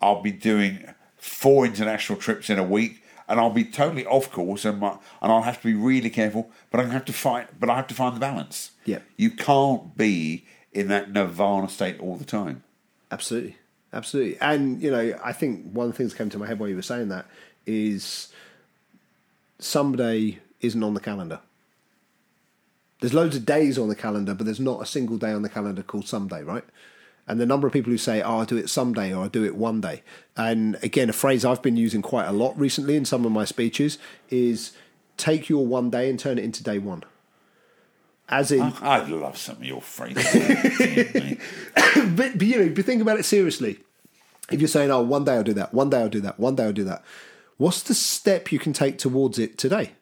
I'll 0.00 0.22
be 0.22 0.32
doing 0.32 0.84
four 1.16 1.64
international 1.64 2.18
trips 2.18 2.50
in 2.50 2.58
a 2.58 2.64
week, 2.64 3.02
and 3.28 3.40
I'll 3.40 3.50
be 3.50 3.64
totally 3.64 4.04
off 4.04 4.30
course, 4.30 4.64
and 4.64 4.80
my, 4.80 4.98
and 5.22 5.32
I'll 5.32 5.42
have 5.42 5.58
to 5.62 5.68
be 5.68 5.74
really 5.74 6.10
careful. 6.10 6.50
But 6.70 6.80
I 6.80 6.84
have 6.84 7.04
to 7.06 7.12
fight. 7.12 7.58
But 7.58 7.70
I 7.70 7.76
have 7.76 7.86
to 7.86 7.94
find 7.94 8.14
the 8.14 8.20
balance. 8.20 8.72
Yeah. 8.84 8.98
you 9.16 9.30
can't 9.30 9.96
be 9.96 10.44
in 10.72 10.88
that 10.88 11.12
nirvana 11.12 11.68
state 11.68 12.00
all 12.00 12.16
the 12.16 12.24
time. 12.24 12.62
Absolutely. 13.10 13.56
Absolutely. 13.92 14.38
And, 14.40 14.82
you 14.82 14.90
know, 14.90 15.18
I 15.22 15.32
think 15.32 15.70
one 15.72 15.86
of 15.86 15.92
the 15.92 15.98
things 15.98 16.12
that 16.12 16.18
came 16.18 16.30
to 16.30 16.38
my 16.38 16.46
head 16.46 16.58
while 16.58 16.68
you 16.68 16.76
were 16.76 16.82
saying 16.82 17.08
that 17.08 17.26
is 17.66 18.31
someday 19.62 20.38
isn't 20.60 20.82
on 20.82 20.94
the 20.94 21.00
calendar. 21.00 21.40
There's 23.00 23.14
loads 23.14 23.36
of 23.36 23.44
days 23.44 23.78
on 23.78 23.88
the 23.88 23.96
calendar, 23.96 24.34
but 24.34 24.44
there's 24.44 24.60
not 24.60 24.80
a 24.82 24.86
single 24.86 25.18
day 25.18 25.32
on 25.32 25.42
the 25.42 25.48
calendar 25.48 25.82
called 25.82 26.06
someday, 26.06 26.42
right? 26.42 26.64
And 27.26 27.40
the 27.40 27.46
number 27.46 27.66
of 27.66 27.72
people 27.72 27.90
who 27.90 27.98
say, 27.98 28.20
oh, 28.22 28.38
I'll 28.38 28.44
do 28.44 28.56
it 28.56 28.68
someday 28.68 29.12
or 29.12 29.24
I'll 29.24 29.28
do 29.28 29.44
it 29.44 29.56
one 29.56 29.80
day. 29.80 30.02
And 30.36 30.76
again, 30.82 31.08
a 31.08 31.12
phrase 31.12 31.44
I've 31.44 31.62
been 31.62 31.76
using 31.76 32.02
quite 32.02 32.26
a 32.26 32.32
lot 32.32 32.58
recently 32.58 32.96
in 32.96 33.04
some 33.04 33.24
of 33.24 33.32
my 33.32 33.44
speeches 33.44 33.98
is 34.30 34.72
take 35.16 35.48
your 35.48 35.64
one 35.66 35.90
day 35.90 36.10
and 36.10 36.18
turn 36.18 36.38
it 36.38 36.44
into 36.44 36.62
day 36.62 36.78
one. 36.78 37.04
As 38.28 38.50
in, 38.50 38.62
I'd 38.62 39.08
love 39.08 39.36
some 39.36 39.56
of 39.56 39.64
your 39.64 39.82
phrases. 39.82 40.24
But, 41.94 42.38
but 42.38 42.42
you 42.42 42.58
know, 42.58 42.74
but 42.74 42.84
think 42.86 43.02
about 43.02 43.18
it 43.18 43.24
seriously. 43.24 43.78
If 44.50 44.60
you're 44.60 44.68
saying, 44.68 44.90
"Oh, 44.90 45.02
one 45.02 45.24
day 45.24 45.34
I'll 45.34 45.42
do 45.42 45.52
that, 45.52 45.74
one 45.74 45.90
day 45.90 45.98
I'll 46.00 46.08
do 46.08 46.20
that, 46.20 46.40
one 46.40 46.56
day 46.56 46.64
I'll 46.64 46.72
do 46.72 46.84
that," 46.84 47.04
what's 47.56 47.82
the 47.82 47.94
step 47.94 48.50
you 48.52 48.58
can 48.58 48.72
take 48.72 48.98
towards 48.98 49.38
it 49.38 49.58
today? 49.58 49.92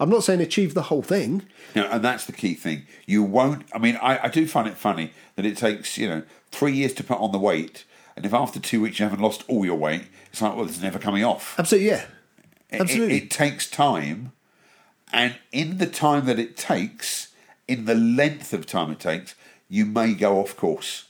I'm 0.00 0.10
not 0.10 0.24
saying 0.24 0.40
achieve 0.40 0.74
the 0.74 0.82
whole 0.82 1.02
thing. 1.02 1.42
No, 1.76 1.84
and 1.86 2.02
that's 2.04 2.24
the 2.24 2.32
key 2.32 2.54
thing. 2.54 2.86
You 3.06 3.22
won't. 3.22 3.64
I 3.72 3.78
mean, 3.78 3.96
I, 4.02 4.24
I 4.24 4.28
do 4.28 4.48
find 4.48 4.66
it 4.66 4.74
funny 4.76 5.12
that 5.36 5.46
it 5.46 5.56
takes 5.56 5.96
you 5.96 6.08
know 6.08 6.22
three 6.50 6.72
years 6.72 6.92
to 6.94 7.04
put 7.04 7.18
on 7.20 7.30
the 7.32 7.38
weight, 7.38 7.84
and 8.16 8.26
if 8.26 8.32
after 8.34 8.58
two 8.58 8.80
weeks 8.80 8.98
you 8.98 9.04
haven't 9.04 9.20
lost 9.22 9.44
all 9.48 9.64
your 9.64 9.76
weight, 9.78 10.04
it's 10.32 10.42
like, 10.42 10.56
well, 10.56 10.64
it's 10.66 10.82
never 10.82 10.98
coming 10.98 11.22
off. 11.24 11.54
Absolutely, 11.58 11.88
yeah, 11.90 12.04
It- 12.70 12.80
absolutely. 12.80 13.16
It, 13.18 13.22
it 13.24 13.30
takes 13.30 13.70
time, 13.70 14.32
and 15.12 15.36
in 15.52 15.78
the 15.78 15.86
time 15.86 16.24
that 16.26 16.38
it 16.40 16.56
takes, 16.56 17.28
in 17.68 17.84
the 17.84 17.94
length 17.94 18.52
of 18.52 18.66
time 18.66 18.90
it 18.90 18.98
takes, 18.98 19.36
you 19.68 19.86
may 19.86 20.14
go 20.14 20.40
off 20.40 20.56
course. 20.56 21.04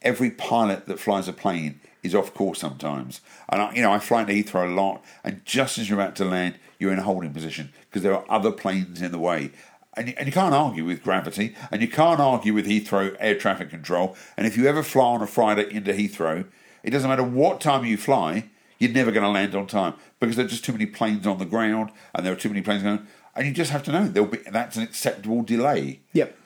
Every 0.00 0.30
pilot 0.30 0.86
that 0.86 0.98
flies 0.98 1.28
a 1.28 1.32
plane 1.34 1.80
is 2.02 2.14
off 2.14 2.34
course 2.34 2.58
sometimes, 2.60 3.20
and 3.48 3.62
I, 3.62 3.74
you 3.74 3.82
know 3.82 3.92
I 3.92 3.98
fly 3.98 4.24
to 4.24 4.32
Heathrow 4.32 4.70
a 4.70 4.74
lot, 4.74 5.04
and 5.24 5.44
just 5.44 5.78
as 5.78 5.88
you're 5.88 6.00
about 6.00 6.16
to 6.16 6.24
land, 6.24 6.56
you're 6.78 6.92
in 6.92 6.98
a 6.98 7.02
holding 7.02 7.32
position 7.32 7.72
because 7.88 8.02
there 8.02 8.14
are 8.14 8.24
other 8.28 8.50
planes 8.50 9.00
in 9.02 9.12
the 9.12 9.18
way. 9.18 9.50
And 9.94 10.08
you, 10.08 10.14
and 10.16 10.26
you 10.26 10.32
can't 10.32 10.54
argue 10.54 10.86
with 10.86 11.02
gravity, 11.02 11.54
and 11.70 11.82
you 11.82 11.88
can't 11.88 12.18
argue 12.18 12.54
with 12.54 12.66
Heathrow 12.66 13.14
air 13.20 13.34
traffic 13.34 13.68
control. 13.68 14.16
And 14.38 14.46
if 14.46 14.56
you 14.56 14.66
ever 14.66 14.82
fly 14.82 15.04
on 15.04 15.22
a 15.22 15.26
Friday 15.26 15.70
into 15.70 15.92
Heathrow, 15.92 16.46
it 16.82 16.90
doesn't 16.90 17.08
matter 17.10 17.22
what 17.22 17.60
time 17.60 17.84
you 17.84 17.96
fly, 17.98 18.48
you're 18.78 18.90
never 18.90 19.12
going 19.12 19.22
to 19.22 19.30
land 19.30 19.54
on 19.54 19.66
time 19.66 19.94
because 20.18 20.36
there 20.36 20.44
are 20.44 20.48
just 20.48 20.64
too 20.64 20.72
many 20.72 20.86
planes 20.86 21.26
on 21.26 21.38
the 21.38 21.44
ground 21.44 21.90
and 22.14 22.26
there 22.26 22.32
are 22.32 22.36
too 22.36 22.48
many 22.48 22.62
planes 22.62 22.82
going. 22.82 23.06
And 23.36 23.46
you 23.46 23.52
just 23.52 23.70
have 23.70 23.84
to 23.84 23.92
know 23.92 24.08
there'll 24.08 24.28
be 24.28 24.38
that's 24.38 24.76
an 24.76 24.82
acceptable 24.82 25.42
delay. 25.42 26.00
yep, 26.12 26.36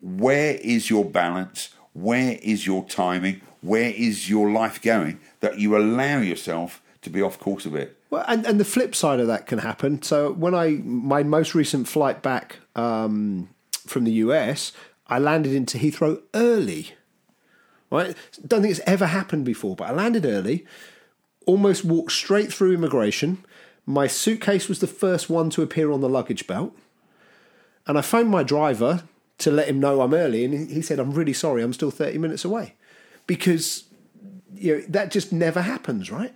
Where 0.00 0.54
is 0.54 0.88
your 0.88 1.04
balance? 1.04 1.68
Where 1.92 2.38
is 2.42 2.66
your 2.66 2.84
timing? 2.84 3.42
Where 3.60 3.90
is 3.90 4.28
your 4.28 4.50
life 4.50 4.80
going 4.82 5.20
that 5.40 5.58
you 5.58 5.76
allow 5.76 6.18
yourself 6.18 6.82
to 7.02 7.10
be 7.10 7.22
off 7.22 7.38
course 7.38 7.66
a 7.66 7.70
bit? 7.70 7.96
Well, 8.10 8.24
and, 8.28 8.46
and 8.46 8.60
the 8.60 8.64
flip 8.64 8.94
side 8.94 9.20
of 9.20 9.26
that 9.26 9.46
can 9.46 9.58
happen. 9.58 10.02
So 10.02 10.32
when 10.32 10.54
I 10.54 10.80
my 10.84 11.22
most 11.22 11.54
recent 11.54 11.88
flight 11.88 12.22
back 12.22 12.58
um, 12.76 13.48
from 13.86 14.04
the 14.04 14.12
US, 14.12 14.72
I 15.06 15.18
landed 15.18 15.54
into 15.54 15.78
Heathrow 15.78 16.22
early. 16.34 16.92
Right, 17.90 18.16
don't 18.46 18.62
think 18.62 18.70
it's 18.72 18.80
ever 18.86 19.06
happened 19.06 19.44
before, 19.44 19.76
but 19.76 19.88
I 19.88 19.92
landed 19.92 20.24
early. 20.24 20.64
Almost 21.44 21.84
walked 21.84 22.12
straight 22.12 22.52
through 22.52 22.72
immigration. 22.72 23.44
My 23.84 24.06
suitcase 24.06 24.68
was 24.68 24.78
the 24.78 24.86
first 24.86 25.28
one 25.28 25.50
to 25.50 25.62
appear 25.62 25.90
on 25.90 26.00
the 26.00 26.08
luggage 26.08 26.46
belt, 26.46 26.74
and 27.86 27.98
I 27.98 28.00
phoned 28.00 28.30
my 28.30 28.42
driver 28.42 29.02
to 29.42 29.50
let 29.50 29.68
him 29.68 29.78
know 29.80 30.00
I'm 30.00 30.14
early, 30.14 30.44
and 30.44 30.70
he 30.70 30.82
said, 30.82 30.98
"I'm 30.98 31.12
really 31.12 31.32
sorry, 31.32 31.62
I'm 31.62 31.72
still 31.72 31.90
30 31.90 32.18
minutes 32.18 32.44
away," 32.44 32.74
because 33.26 33.84
you 34.54 34.76
know 34.78 34.82
that 34.88 35.10
just 35.10 35.32
never 35.32 35.62
happens, 35.62 36.10
right? 36.10 36.32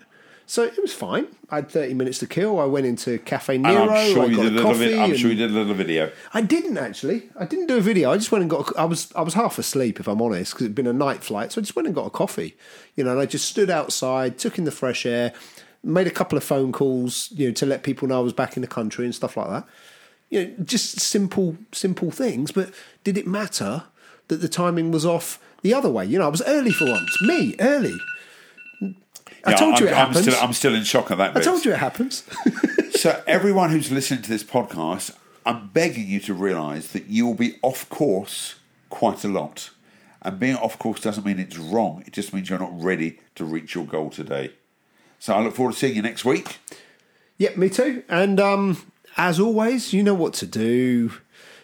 So 0.48 0.62
it 0.62 0.80
was 0.80 0.92
fine. 0.92 1.26
I 1.50 1.56
had 1.56 1.68
30 1.70 1.94
minutes 1.94 2.20
to 2.20 2.26
kill. 2.28 2.60
I 2.60 2.66
went 2.66 2.86
into 2.86 3.18
Cafe 3.18 3.54
And 3.56 3.64
Nero. 3.64 3.88
I'm 3.88 4.12
sure 4.12 4.22
I 4.22 4.26
you 4.26 4.36
got 4.36 4.42
did 4.44 4.52
a 4.52 4.54
a 4.54 4.56
little 4.58 4.72
coffee. 4.72 4.94
I'm 4.98 5.10
and- 5.10 5.18
sure 5.18 5.30
you 5.30 5.36
did 5.36 5.50
a 5.50 5.54
little 5.54 5.74
video. 5.74 6.12
I 6.34 6.40
didn't 6.40 6.78
actually. 6.78 7.24
I 7.36 7.46
didn't 7.46 7.66
do 7.66 7.76
a 7.78 7.80
video. 7.80 8.12
I 8.12 8.16
just 8.16 8.30
went 8.30 8.42
and 8.42 8.50
got. 8.50 8.76
I 8.78 8.84
was 8.84 9.12
I 9.16 9.22
was 9.22 9.34
half 9.34 9.58
asleep, 9.58 9.98
if 9.98 10.06
I'm 10.06 10.22
honest, 10.22 10.52
because 10.52 10.66
it'd 10.66 10.74
been 10.76 10.86
a 10.86 10.92
night 10.92 11.24
flight. 11.24 11.50
So 11.52 11.60
I 11.60 11.62
just 11.62 11.74
went 11.74 11.86
and 11.86 11.94
got 11.96 12.06
a 12.06 12.10
coffee, 12.10 12.56
you 12.94 13.02
know. 13.02 13.10
And 13.12 13.20
I 13.20 13.26
just 13.26 13.46
stood 13.46 13.70
outside, 13.70 14.38
took 14.38 14.56
in 14.56 14.62
the 14.64 14.70
fresh 14.70 15.04
air, 15.04 15.32
made 15.82 16.06
a 16.06 16.12
couple 16.12 16.38
of 16.38 16.44
phone 16.44 16.70
calls, 16.70 17.28
you 17.32 17.48
know, 17.48 17.52
to 17.54 17.66
let 17.66 17.82
people 17.82 18.06
know 18.06 18.18
I 18.18 18.22
was 18.22 18.32
back 18.32 18.56
in 18.56 18.60
the 18.60 18.68
country 18.68 19.04
and 19.04 19.14
stuff 19.14 19.36
like 19.36 19.48
that. 19.48 19.64
You 20.30 20.44
know, 20.46 20.54
just 20.64 21.00
simple 21.00 21.56
simple 21.72 22.10
things. 22.10 22.50
But 22.52 22.70
did 23.04 23.16
it 23.16 23.26
matter 23.26 23.84
that 24.28 24.36
the 24.36 24.48
timing 24.48 24.90
was 24.90 25.06
off 25.06 25.38
the 25.62 25.72
other 25.74 25.90
way? 25.90 26.04
You 26.06 26.18
know, 26.18 26.26
I 26.26 26.28
was 26.30 26.42
early 26.46 26.72
for 26.72 26.86
once. 26.86 27.20
Me 27.22 27.54
early. 27.60 27.96
I 29.44 29.50
Yeah, 29.50 29.56
told 29.56 29.78
you 29.80 29.86
I'm, 29.86 29.92
it 29.92 29.96
I'm 29.96 30.06
happens. 30.08 30.20
still, 30.26 30.42
I'm 30.42 30.52
still 30.52 30.74
in 30.74 30.82
shock 30.84 31.10
at 31.12 31.18
that 31.18 31.36
I 31.36 31.40
told 31.40 31.64
you 31.64 31.72
it 31.72 31.78
happens. 31.78 32.24
So, 32.96 33.22
everyone 33.26 33.68
who's 33.70 33.92
listening 33.92 34.22
to 34.22 34.28
this 34.30 34.42
podcast, 34.42 35.14
I'm 35.44 35.68
begging 35.68 36.06
you 36.08 36.18
to 36.20 36.32
realise 36.32 36.92
that 36.92 37.06
you 37.08 37.26
will 37.26 37.34
be 37.34 37.56
off 37.60 37.86
course 37.90 38.54
quite 38.88 39.22
a 39.22 39.28
lot. 39.28 39.68
And 40.22 40.40
being 40.40 40.56
off 40.56 40.78
course 40.78 41.02
doesn't 41.02 41.24
mean 41.26 41.38
it's 41.38 41.58
wrong, 41.58 42.02
it 42.06 42.14
just 42.14 42.32
means 42.32 42.48
you're 42.48 42.58
not 42.58 42.72
ready 42.82 43.20
to 43.34 43.44
reach 43.44 43.74
your 43.74 43.84
goal 43.84 44.08
today. 44.08 44.52
So, 45.18 45.34
I 45.34 45.42
look 45.42 45.54
forward 45.54 45.72
to 45.74 45.78
seeing 45.78 45.94
you 45.94 46.00
next 46.00 46.24
week. 46.24 46.56
Yep, 47.36 47.58
me 47.58 47.68
too. 47.68 48.02
And 48.08 48.40
um, 48.40 48.78
as 49.16 49.40
always, 49.40 49.92
you 49.92 50.02
know 50.02 50.14
what 50.14 50.34
to 50.34 50.46
do. 50.46 51.12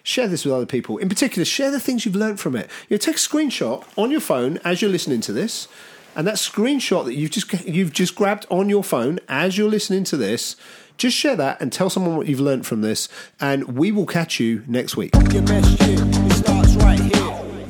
Share 0.02 0.26
this 0.26 0.44
with 0.44 0.54
other 0.54 0.66
people. 0.66 0.98
In 0.98 1.08
particular, 1.08 1.44
share 1.44 1.70
the 1.70 1.78
things 1.78 2.04
you've 2.04 2.16
learned 2.16 2.40
from 2.40 2.56
it. 2.56 2.68
You 2.88 2.94
know, 2.94 2.98
take 2.98 3.16
a 3.16 3.18
screenshot 3.18 3.84
on 3.96 4.10
your 4.10 4.20
phone 4.20 4.58
as 4.64 4.82
you're 4.82 4.90
listening 4.90 5.20
to 5.22 5.32
this, 5.32 5.68
and 6.16 6.26
that 6.26 6.34
screenshot 6.34 7.04
that 7.04 7.14
you've 7.14 7.30
just 7.30 7.52
you've 7.66 7.92
just 7.92 8.16
grabbed 8.16 8.46
on 8.50 8.68
your 8.68 8.82
phone 8.82 9.20
as 9.28 9.56
you're 9.56 9.70
listening 9.70 10.04
to 10.04 10.16
this, 10.16 10.56
just 10.96 11.16
share 11.16 11.36
that 11.36 11.60
and 11.60 11.72
tell 11.72 11.88
someone 11.88 12.16
what 12.16 12.26
you've 12.26 12.40
learned 12.40 12.66
from 12.66 12.80
this. 12.80 13.08
And 13.40 13.76
we 13.76 13.92
will 13.92 14.06
catch 14.06 14.40
you 14.40 14.64
next 14.66 14.96
week. 14.96 15.12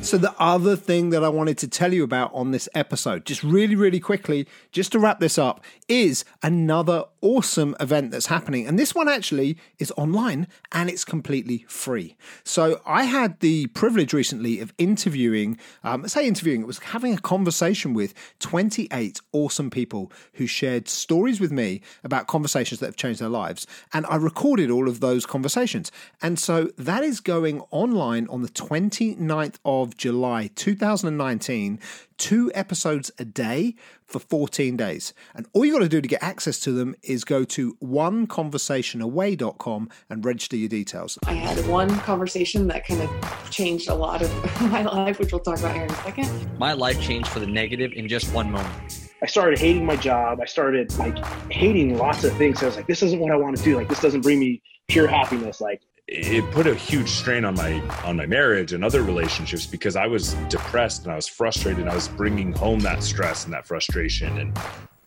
So, 0.03 0.17
the 0.17 0.35
other 0.37 0.75
thing 0.75 1.11
that 1.11 1.23
I 1.23 1.29
wanted 1.29 1.57
to 1.59 1.67
tell 1.69 1.93
you 1.93 2.03
about 2.03 2.33
on 2.33 2.51
this 2.51 2.67
episode, 2.75 3.23
just 3.23 3.41
really, 3.41 3.73
really 3.73 4.01
quickly, 4.01 4.45
just 4.73 4.91
to 4.91 4.99
wrap 4.99 5.21
this 5.21 5.37
up, 5.37 5.63
is 5.87 6.25
another 6.43 7.05
awesome 7.21 7.73
event 7.79 8.11
that's 8.11 8.25
happening. 8.25 8.67
And 8.67 8.77
this 8.77 8.93
one 8.93 9.07
actually 9.07 9.57
is 9.79 9.93
online 9.95 10.47
and 10.73 10.89
it's 10.89 11.05
completely 11.05 11.65
free. 11.69 12.17
So, 12.43 12.81
I 12.85 13.05
had 13.05 13.39
the 13.39 13.67
privilege 13.67 14.11
recently 14.11 14.59
of 14.59 14.73
interviewing, 14.77 15.57
um, 15.85 16.05
say 16.09 16.27
interviewing, 16.27 16.63
it 16.63 16.67
was 16.67 16.79
having 16.79 17.13
a 17.13 17.19
conversation 17.19 17.93
with 17.93 18.13
28 18.39 19.21
awesome 19.31 19.69
people 19.69 20.11
who 20.33 20.47
shared 20.47 20.89
stories 20.89 21.39
with 21.39 21.53
me 21.53 21.79
about 22.03 22.27
conversations 22.27 22.81
that 22.81 22.87
have 22.87 22.97
changed 22.97 23.21
their 23.21 23.29
lives. 23.29 23.65
And 23.93 24.05
I 24.07 24.17
recorded 24.17 24.69
all 24.69 24.89
of 24.89 24.99
those 24.99 25.25
conversations. 25.25 25.93
And 26.21 26.37
so 26.37 26.71
that 26.77 27.03
is 27.05 27.21
going 27.21 27.61
online 27.71 28.27
on 28.27 28.41
the 28.41 28.49
29th 28.49 29.55
of 29.63 29.92
July 29.97 30.49
2019, 30.55 31.79
two 32.17 32.51
episodes 32.53 33.11
a 33.19 33.25
day 33.25 33.75
for 34.05 34.19
14 34.19 34.77
days. 34.77 35.13
And 35.35 35.45
all 35.53 35.65
you 35.65 35.73
got 35.73 35.79
to 35.79 35.89
do 35.89 35.99
to 36.01 36.07
get 36.07 36.21
access 36.23 36.59
to 36.61 36.71
them 36.71 36.95
is 37.03 37.23
go 37.23 37.43
to 37.45 37.75
oneconversationaway.com 37.83 39.89
and 40.09 40.25
register 40.25 40.55
your 40.55 40.69
details. 40.69 41.17
I 41.25 41.33
had 41.33 41.65
one 41.67 41.89
conversation 42.01 42.67
that 42.67 42.85
kind 42.85 43.01
of 43.01 43.09
changed 43.49 43.89
a 43.89 43.95
lot 43.95 44.21
of 44.21 44.61
my 44.71 44.83
life, 44.83 45.17
which 45.19 45.31
we'll 45.31 45.41
talk 45.41 45.57
about 45.59 45.73
here 45.73 45.83
in 45.83 45.91
a 45.91 45.95
second. 45.95 46.59
My 46.59 46.73
life 46.73 47.01
changed 47.01 47.29
for 47.29 47.39
the 47.39 47.47
negative 47.47 47.93
in 47.93 48.07
just 48.07 48.31
one 48.33 48.51
moment. 48.51 49.03
I 49.23 49.25
started 49.25 49.57
hating 49.57 49.85
my 49.85 49.95
job. 49.95 50.41
I 50.41 50.45
started 50.45 50.95
like 50.97 51.17
hating 51.49 51.97
lots 51.97 52.25
of 52.25 52.35
things. 52.37 52.61
I 52.61 52.65
was 52.65 52.75
like, 52.75 52.87
this 52.87 53.01
isn't 53.01 53.19
what 53.19 53.31
I 53.31 53.37
want 53.37 53.55
to 53.55 53.63
do. 53.63 53.77
Like, 53.77 53.87
this 53.87 54.01
doesn't 54.01 54.19
bring 54.19 54.39
me 54.39 54.61
pure 54.89 55.07
happiness. 55.07 55.61
Like, 55.61 55.81
it 56.07 56.49
put 56.51 56.67
a 56.67 56.75
huge 56.75 57.09
strain 57.09 57.45
on 57.45 57.55
my 57.55 57.79
on 58.03 58.17
my 58.17 58.25
marriage 58.25 58.73
and 58.73 58.83
other 58.83 59.03
relationships 59.03 59.65
because 59.65 59.95
I 59.95 60.05
was 60.05 60.33
depressed 60.49 61.03
and 61.03 61.11
I 61.11 61.15
was 61.15 61.27
frustrated. 61.27 61.79
And 61.79 61.89
I 61.89 61.95
was 61.95 62.07
bringing 62.07 62.51
home 62.51 62.79
that 62.81 63.03
stress 63.03 63.45
and 63.45 63.53
that 63.53 63.65
frustration 63.65 64.37
and 64.37 64.57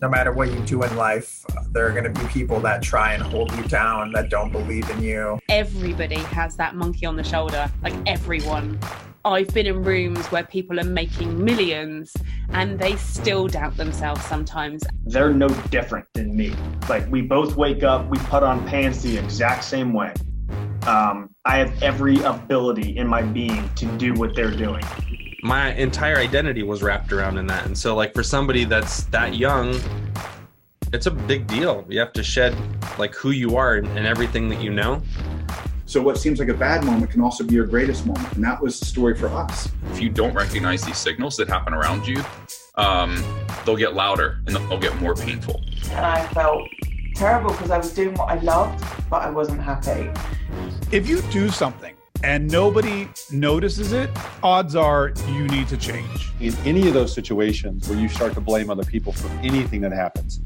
no 0.00 0.10
matter 0.10 0.30
what 0.30 0.52
you 0.52 0.60
do 0.60 0.82
in 0.82 0.94
life, 0.96 1.42
there 1.70 1.86
are 1.86 1.90
going 1.90 2.04
to 2.04 2.20
be 2.20 2.26
people 2.28 2.60
that 2.60 2.82
try 2.82 3.14
and 3.14 3.22
hold 3.22 3.50
you 3.56 3.62
down 3.64 4.12
that 4.12 4.28
don't 4.28 4.52
believe 4.52 4.88
in 4.90 5.02
you. 5.02 5.38
Everybody 5.48 6.16
has 6.16 6.54
that 6.56 6.74
monkey 6.74 7.06
on 7.06 7.16
the 7.16 7.24
shoulder, 7.24 7.70
like 7.82 7.94
everyone. 8.06 8.78
I've 9.24 9.48
been 9.54 9.66
in 9.66 9.82
rooms 9.82 10.26
where 10.26 10.44
people 10.44 10.78
are 10.78 10.84
making 10.84 11.42
millions 11.42 12.12
and 12.50 12.78
they 12.78 12.96
still 12.96 13.48
doubt 13.48 13.76
themselves 13.78 14.22
sometimes. 14.24 14.84
They're 15.06 15.32
no 15.32 15.48
different 15.70 16.06
than 16.12 16.36
me. 16.36 16.54
Like, 16.90 17.10
we 17.10 17.22
both 17.22 17.56
wake 17.56 17.82
up, 17.82 18.06
we 18.08 18.18
put 18.18 18.42
on 18.42 18.66
pants 18.68 19.02
the 19.02 19.16
exact 19.16 19.64
same 19.64 19.94
way. 19.94 20.12
Um, 20.86 21.34
I 21.44 21.58
have 21.58 21.82
every 21.82 22.20
ability 22.22 22.96
in 22.96 23.06
my 23.06 23.22
being 23.22 23.68
to 23.74 23.86
do 23.98 24.14
what 24.14 24.34
they're 24.34 24.50
doing 24.50 24.84
my 25.46 25.72
entire 25.74 26.16
identity 26.16 26.64
was 26.64 26.82
wrapped 26.82 27.12
around 27.12 27.38
in 27.38 27.46
that. 27.46 27.66
And 27.66 27.78
so, 27.78 27.94
like, 27.94 28.14
for 28.14 28.22
somebody 28.22 28.64
that's 28.64 29.04
that 29.04 29.36
young, 29.36 29.78
it's 30.92 31.06
a 31.06 31.10
big 31.10 31.46
deal. 31.46 31.84
You 31.88 32.00
have 32.00 32.12
to 32.14 32.22
shed 32.22 32.56
like 32.98 33.14
who 33.14 33.30
you 33.30 33.56
are 33.56 33.74
and, 33.74 33.86
and 33.96 34.06
everything 34.06 34.48
that 34.48 34.60
you 34.60 34.70
know. 34.70 35.02
So, 35.86 36.02
what 36.02 36.18
seems 36.18 36.40
like 36.40 36.48
a 36.48 36.54
bad 36.54 36.84
moment 36.84 37.12
can 37.12 37.20
also 37.20 37.44
be 37.44 37.54
your 37.54 37.66
greatest 37.66 38.06
moment. 38.06 38.32
And 38.32 38.42
that 38.44 38.60
was 38.60 38.80
the 38.80 38.86
story 38.86 39.16
for 39.16 39.28
us. 39.28 39.68
If 39.92 40.00
you 40.00 40.08
don't 40.08 40.34
recognize 40.34 40.82
these 40.82 40.98
signals 40.98 41.36
that 41.36 41.48
happen 41.48 41.72
around 41.74 42.06
you, 42.06 42.24
um, 42.74 43.22
they'll 43.64 43.76
get 43.76 43.94
louder 43.94 44.40
and 44.46 44.56
they'll 44.56 44.80
get 44.80 45.00
more 45.00 45.14
painful. 45.14 45.62
And 45.90 46.04
I 46.04 46.26
felt 46.28 46.68
terrible 47.14 47.52
because 47.52 47.70
I 47.70 47.78
was 47.78 47.92
doing 47.92 48.14
what 48.14 48.30
I 48.30 48.38
loved, 48.40 48.84
but 49.08 49.22
I 49.22 49.30
wasn't 49.30 49.62
happy. 49.62 50.10
If 50.92 51.08
you 51.08 51.20
do 51.32 51.48
something, 51.48 51.96
and 52.22 52.48
nobody 52.48 53.08
notices 53.32 53.92
it, 53.92 54.08
odds 54.42 54.76
are 54.76 55.12
you 55.28 55.48
need 55.48 55.66
to 55.68 55.76
change. 55.76 56.30
In 56.40 56.54
any 56.64 56.86
of 56.86 56.94
those 56.94 57.12
situations 57.12 57.88
where 57.88 57.98
you 57.98 58.08
start 58.08 58.34
to 58.34 58.40
blame 58.40 58.70
other 58.70 58.84
people 58.84 59.12
for 59.12 59.28
anything 59.38 59.80
that 59.80 59.90
happens, 59.92 60.40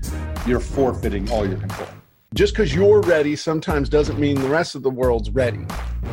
you're 0.47 0.59
forfeiting 0.59 1.31
all 1.31 1.47
your 1.47 1.59
control. 1.59 1.89
Just 2.33 2.55
because 2.55 2.75
you're 2.75 3.03
ready 3.03 3.37
sometimes 3.37 3.91
doesn't 3.91 4.19
mean 4.19 4.41
the 4.41 4.49
rest 4.49 4.75
of 4.75 4.83
the 4.83 4.89
world's 4.89 5.29
ready. 5.31 5.67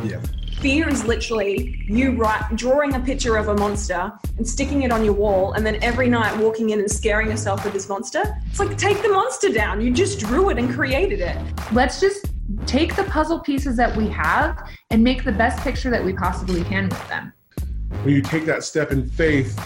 Yeah. 0.04 0.20
Fear 0.60 0.88
is 0.88 1.04
literally 1.04 1.82
you 1.86 2.12
write, 2.12 2.54
drawing 2.56 2.94
a 2.94 3.00
picture 3.00 3.36
of 3.36 3.48
a 3.48 3.54
monster 3.54 4.12
and 4.36 4.46
sticking 4.46 4.82
it 4.82 4.92
on 4.92 5.04
your 5.04 5.14
wall, 5.14 5.52
and 5.52 5.64
then 5.64 5.82
every 5.82 6.08
night 6.08 6.36
walking 6.36 6.70
in 6.70 6.80
and 6.80 6.90
scaring 6.90 7.28
yourself 7.28 7.64
with 7.64 7.72
this 7.72 7.88
monster. 7.88 8.22
It's 8.50 8.58
like, 8.58 8.76
take 8.76 9.00
the 9.00 9.08
monster 9.08 9.50
down. 9.52 9.80
You 9.80 9.92
just 9.92 10.18
drew 10.18 10.50
it 10.50 10.58
and 10.58 10.68
created 10.68 11.20
it. 11.20 11.36
Let's 11.72 12.00
just 12.00 12.27
take 12.68 12.94
the 12.94 13.04
puzzle 13.04 13.40
pieces 13.40 13.76
that 13.78 13.96
we 13.96 14.06
have 14.08 14.62
and 14.90 15.02
make 15.02 15.24
the 15.24 15.32
best 15.32 15.58
picture 15.64 15.88
that 15.88 16.04
we 16.04 16.12
possibly 16.12 16.62
can 16.64 16.84
with 16.84 17.08
them. 17.08 17.32
When 18.02 18.14
you 18.14 18.20
take 18.20 18.44
that 18.44 18.62
step 18.62 18.92
in 18.92 19.08
faith, 19.08 19.58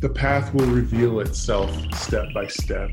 the 0.00 0.10
path 0.10 0.52
will 0.52 0.66
reveal 0.66 1.20
itself 1.20 1.74
step 1.94 2.26
by 2.34 2.46
step. 2.46 2.90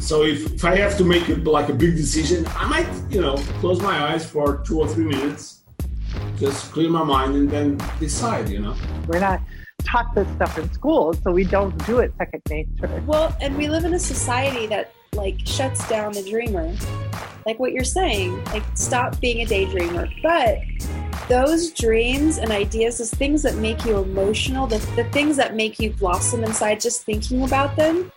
So 0.00 0.24
if, 0.24 0.54
if 0.54 0.64
I 0.64 0.74
have 0.74 0.98
to 0.98 1.04
make 1.04 1.28
it 1.28 1.44
like 1.44 1.68
a 1.68 1.72
big 1.72 1.94
decision, 1.94 2.44
I 2.56 2.66
might, 2.66 3.12
you 3.12 3.20
know, 3.20 3.36
close 3.60 3.80
my 3.80 4.12
eyes 4.12 4.28
for 4.28 4.60
two 4.66 4.80
or 4.80 4.88
three 4.88 5.04
minutes, 5.04 5.62
just 6.36 6.72
clear 6.72 6.90
my 6.90 7.04
mind 7.04 7.36
and 7.36 7.48
then 7.48 7.80
decide, 8.00 8.48
you 8.48 8.58
know. 8.58 8.74
We're 9.06 9.20
not 9.20 9.40
taught 9.84 10.12
this 10.16 10.26
stuff 10.34 10.58
in 10.58 10.70
school, 10.72 11.14
so 11.14 11.30
we 11.30 11.44
don't 11.44 11.86
do 11.86 12.00
it 12.00 12.12
second 12.18 12.42
nature. 12.50 13.02
Well, 13.06 13.36
and 13.40 13.56
we 13.56 13.68
live 13.68 13.84
in 13.84 13.94
a 13.94 14.00
society 14.00 14.66
that 14.66 14.92
like 15.14 15.38
shuts 15.44 15.88
down 15.88 16.12
the 16.12 16.28
dreamer 16.28 16.74
like 17.46 17.58
what 17.58 17.72
you're 17.72 17.84
saying, 17.84 18.44
like 18.46 18.64
stop 18.74 19.20
being 19.20 19.42
a 19.42 19.46
daydreamer. 19.46 20.10
But 20.22 20.58
those 21.28 21.70
dreams 21.70 22.38
and 22.38 22.50
ideas, 22.50 22.98
those 22.98 23.10
things 23.10 23.42
that 23.42 23.56
make 23.56 23.84
you 23.84 23.98
emotional, 23.98 24.66
the, 24.66 24.78
the 24.96 25.04
things 25.12 25.36
that 25.36 25.54
make 25.54 25.78
you 25.78 25.90
blossom 25.90 26.44
inside 26.44 26.80
just 26.80 27.04
thinking 27.04 27.44
about 27.44 27.76
them, 27.76 28.10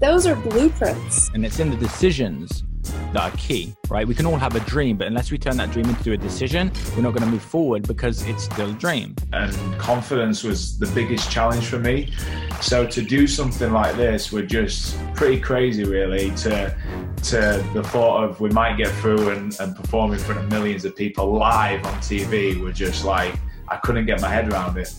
those 0.00 0.26
are 0.26 0.36
blueprints. 0.36 1.30
And 1.34 1.44
it's 1.44 1.60
in 1.60 1.70
the 1.70 1.76
decisions 1.76 2.64
that 3.12 3.32
are 3.32 3.36
key, 3.36 3.74
right? 3.88 4.06
We 4.06 4.14
can 4.14 4.26
all 4.26 4.36
have 4.36 4.54
a 4.54 4.60
dream, 4.60 4.96
but 4.96 5.06
unless 5.06 5.30
we 5.30 5.38
turn 5.38 5.56
that 5.58 5.70
dream 5.70 5.86
into 5.86 6.12
a 6.12 6.16
decision, 6.16 6.70
we're 6.94 7.02
not 7.02 7.10
going 7.10 7.24
to 7.24 7.30
move 7.30 7.42
forward 7.42 7.86
because 7.86 8.26
it's 8.26 8.44
still 8.44 8.70
a 8.70 8.74
dream. 8.74 9.14
And 9.32 9.54
confidence 9.78 10.44
was 10.44 10.78
the 10.78 10.86
biggest 10.88 11.30
challenge 11.30 11.66
for 11.66 11.78
me. 11.78 12.12
So 12.60 12.86
to 12.86 13.02
do 13.02 13.26
something 13.26 13.72
like 13.72 13.96
this 13.96 14.32
were 14.32 14.42
just 14.42 14.96
pretty 15.14 15.40
crazy, 15.40 15.84
really. 15.84 16.30
To 16.36 16.76
to 17.24 17.66
the 17.74 17.82
thought 17.82 18.24
of 18.24 18.40
we 18.40 18.48
might 18.50 18.76
get 18.76 18.88
through 18.96 19.30
and, 19.30 19.56
and 19.60 19.74
perform 19.74 20.12
in 20.12 20.18
front 20.18 20.40
of 20.40 20.48
millions 20.50 20.84
of 20.84 20.94
people 20.94 21.32
live 21.32 21.84
on 21.84 21.94
TV 21.94 22.60
were 22.60 22.72
just 22.72 23.04
like 23.04 23.34
I 23.68 23.76
couldn't 23.76 24.06
get 24.06 24.20
my 24.20 24.28
head 24.28 24.50
around 24.52 24.78
it. 24.78 24.92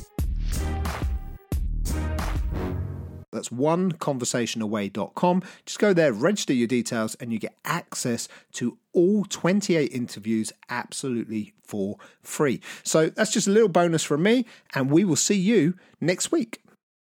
That's 3.39 3.49
oneconversationaway.com. 3.49 5.43
Just 5.65 5.80
go 5.80 5.93
there, 5.93 6.12
register 6.12 6.52
your 6.52 6.67
details, 6.67 7.15
and 7.15 7.32
you 7.32 7.39
get 7.39 7.56
access 7.63 8.28
to 8.54 8.78
all 8.91 9.23
28 9.23 9.93
interviews 9.93 10.52
absolutely 10.69 11.54
for 11.63 11.95
free. 12.21 12.60
So 12.84 13.08
that's 13.08 13.32
just 13.32 13.47
a 13.47 13.52
little 13.52 13.69
bonus 13.69 14.04
from 14.04 14.23
me, 14.23 14.45
and 14.75 14.91
we 14.91 15.06
will 15.06 15.15
see 15.15 15.38
you 15.38 15.75
next 16.02 16.34
week. 16.34 16.62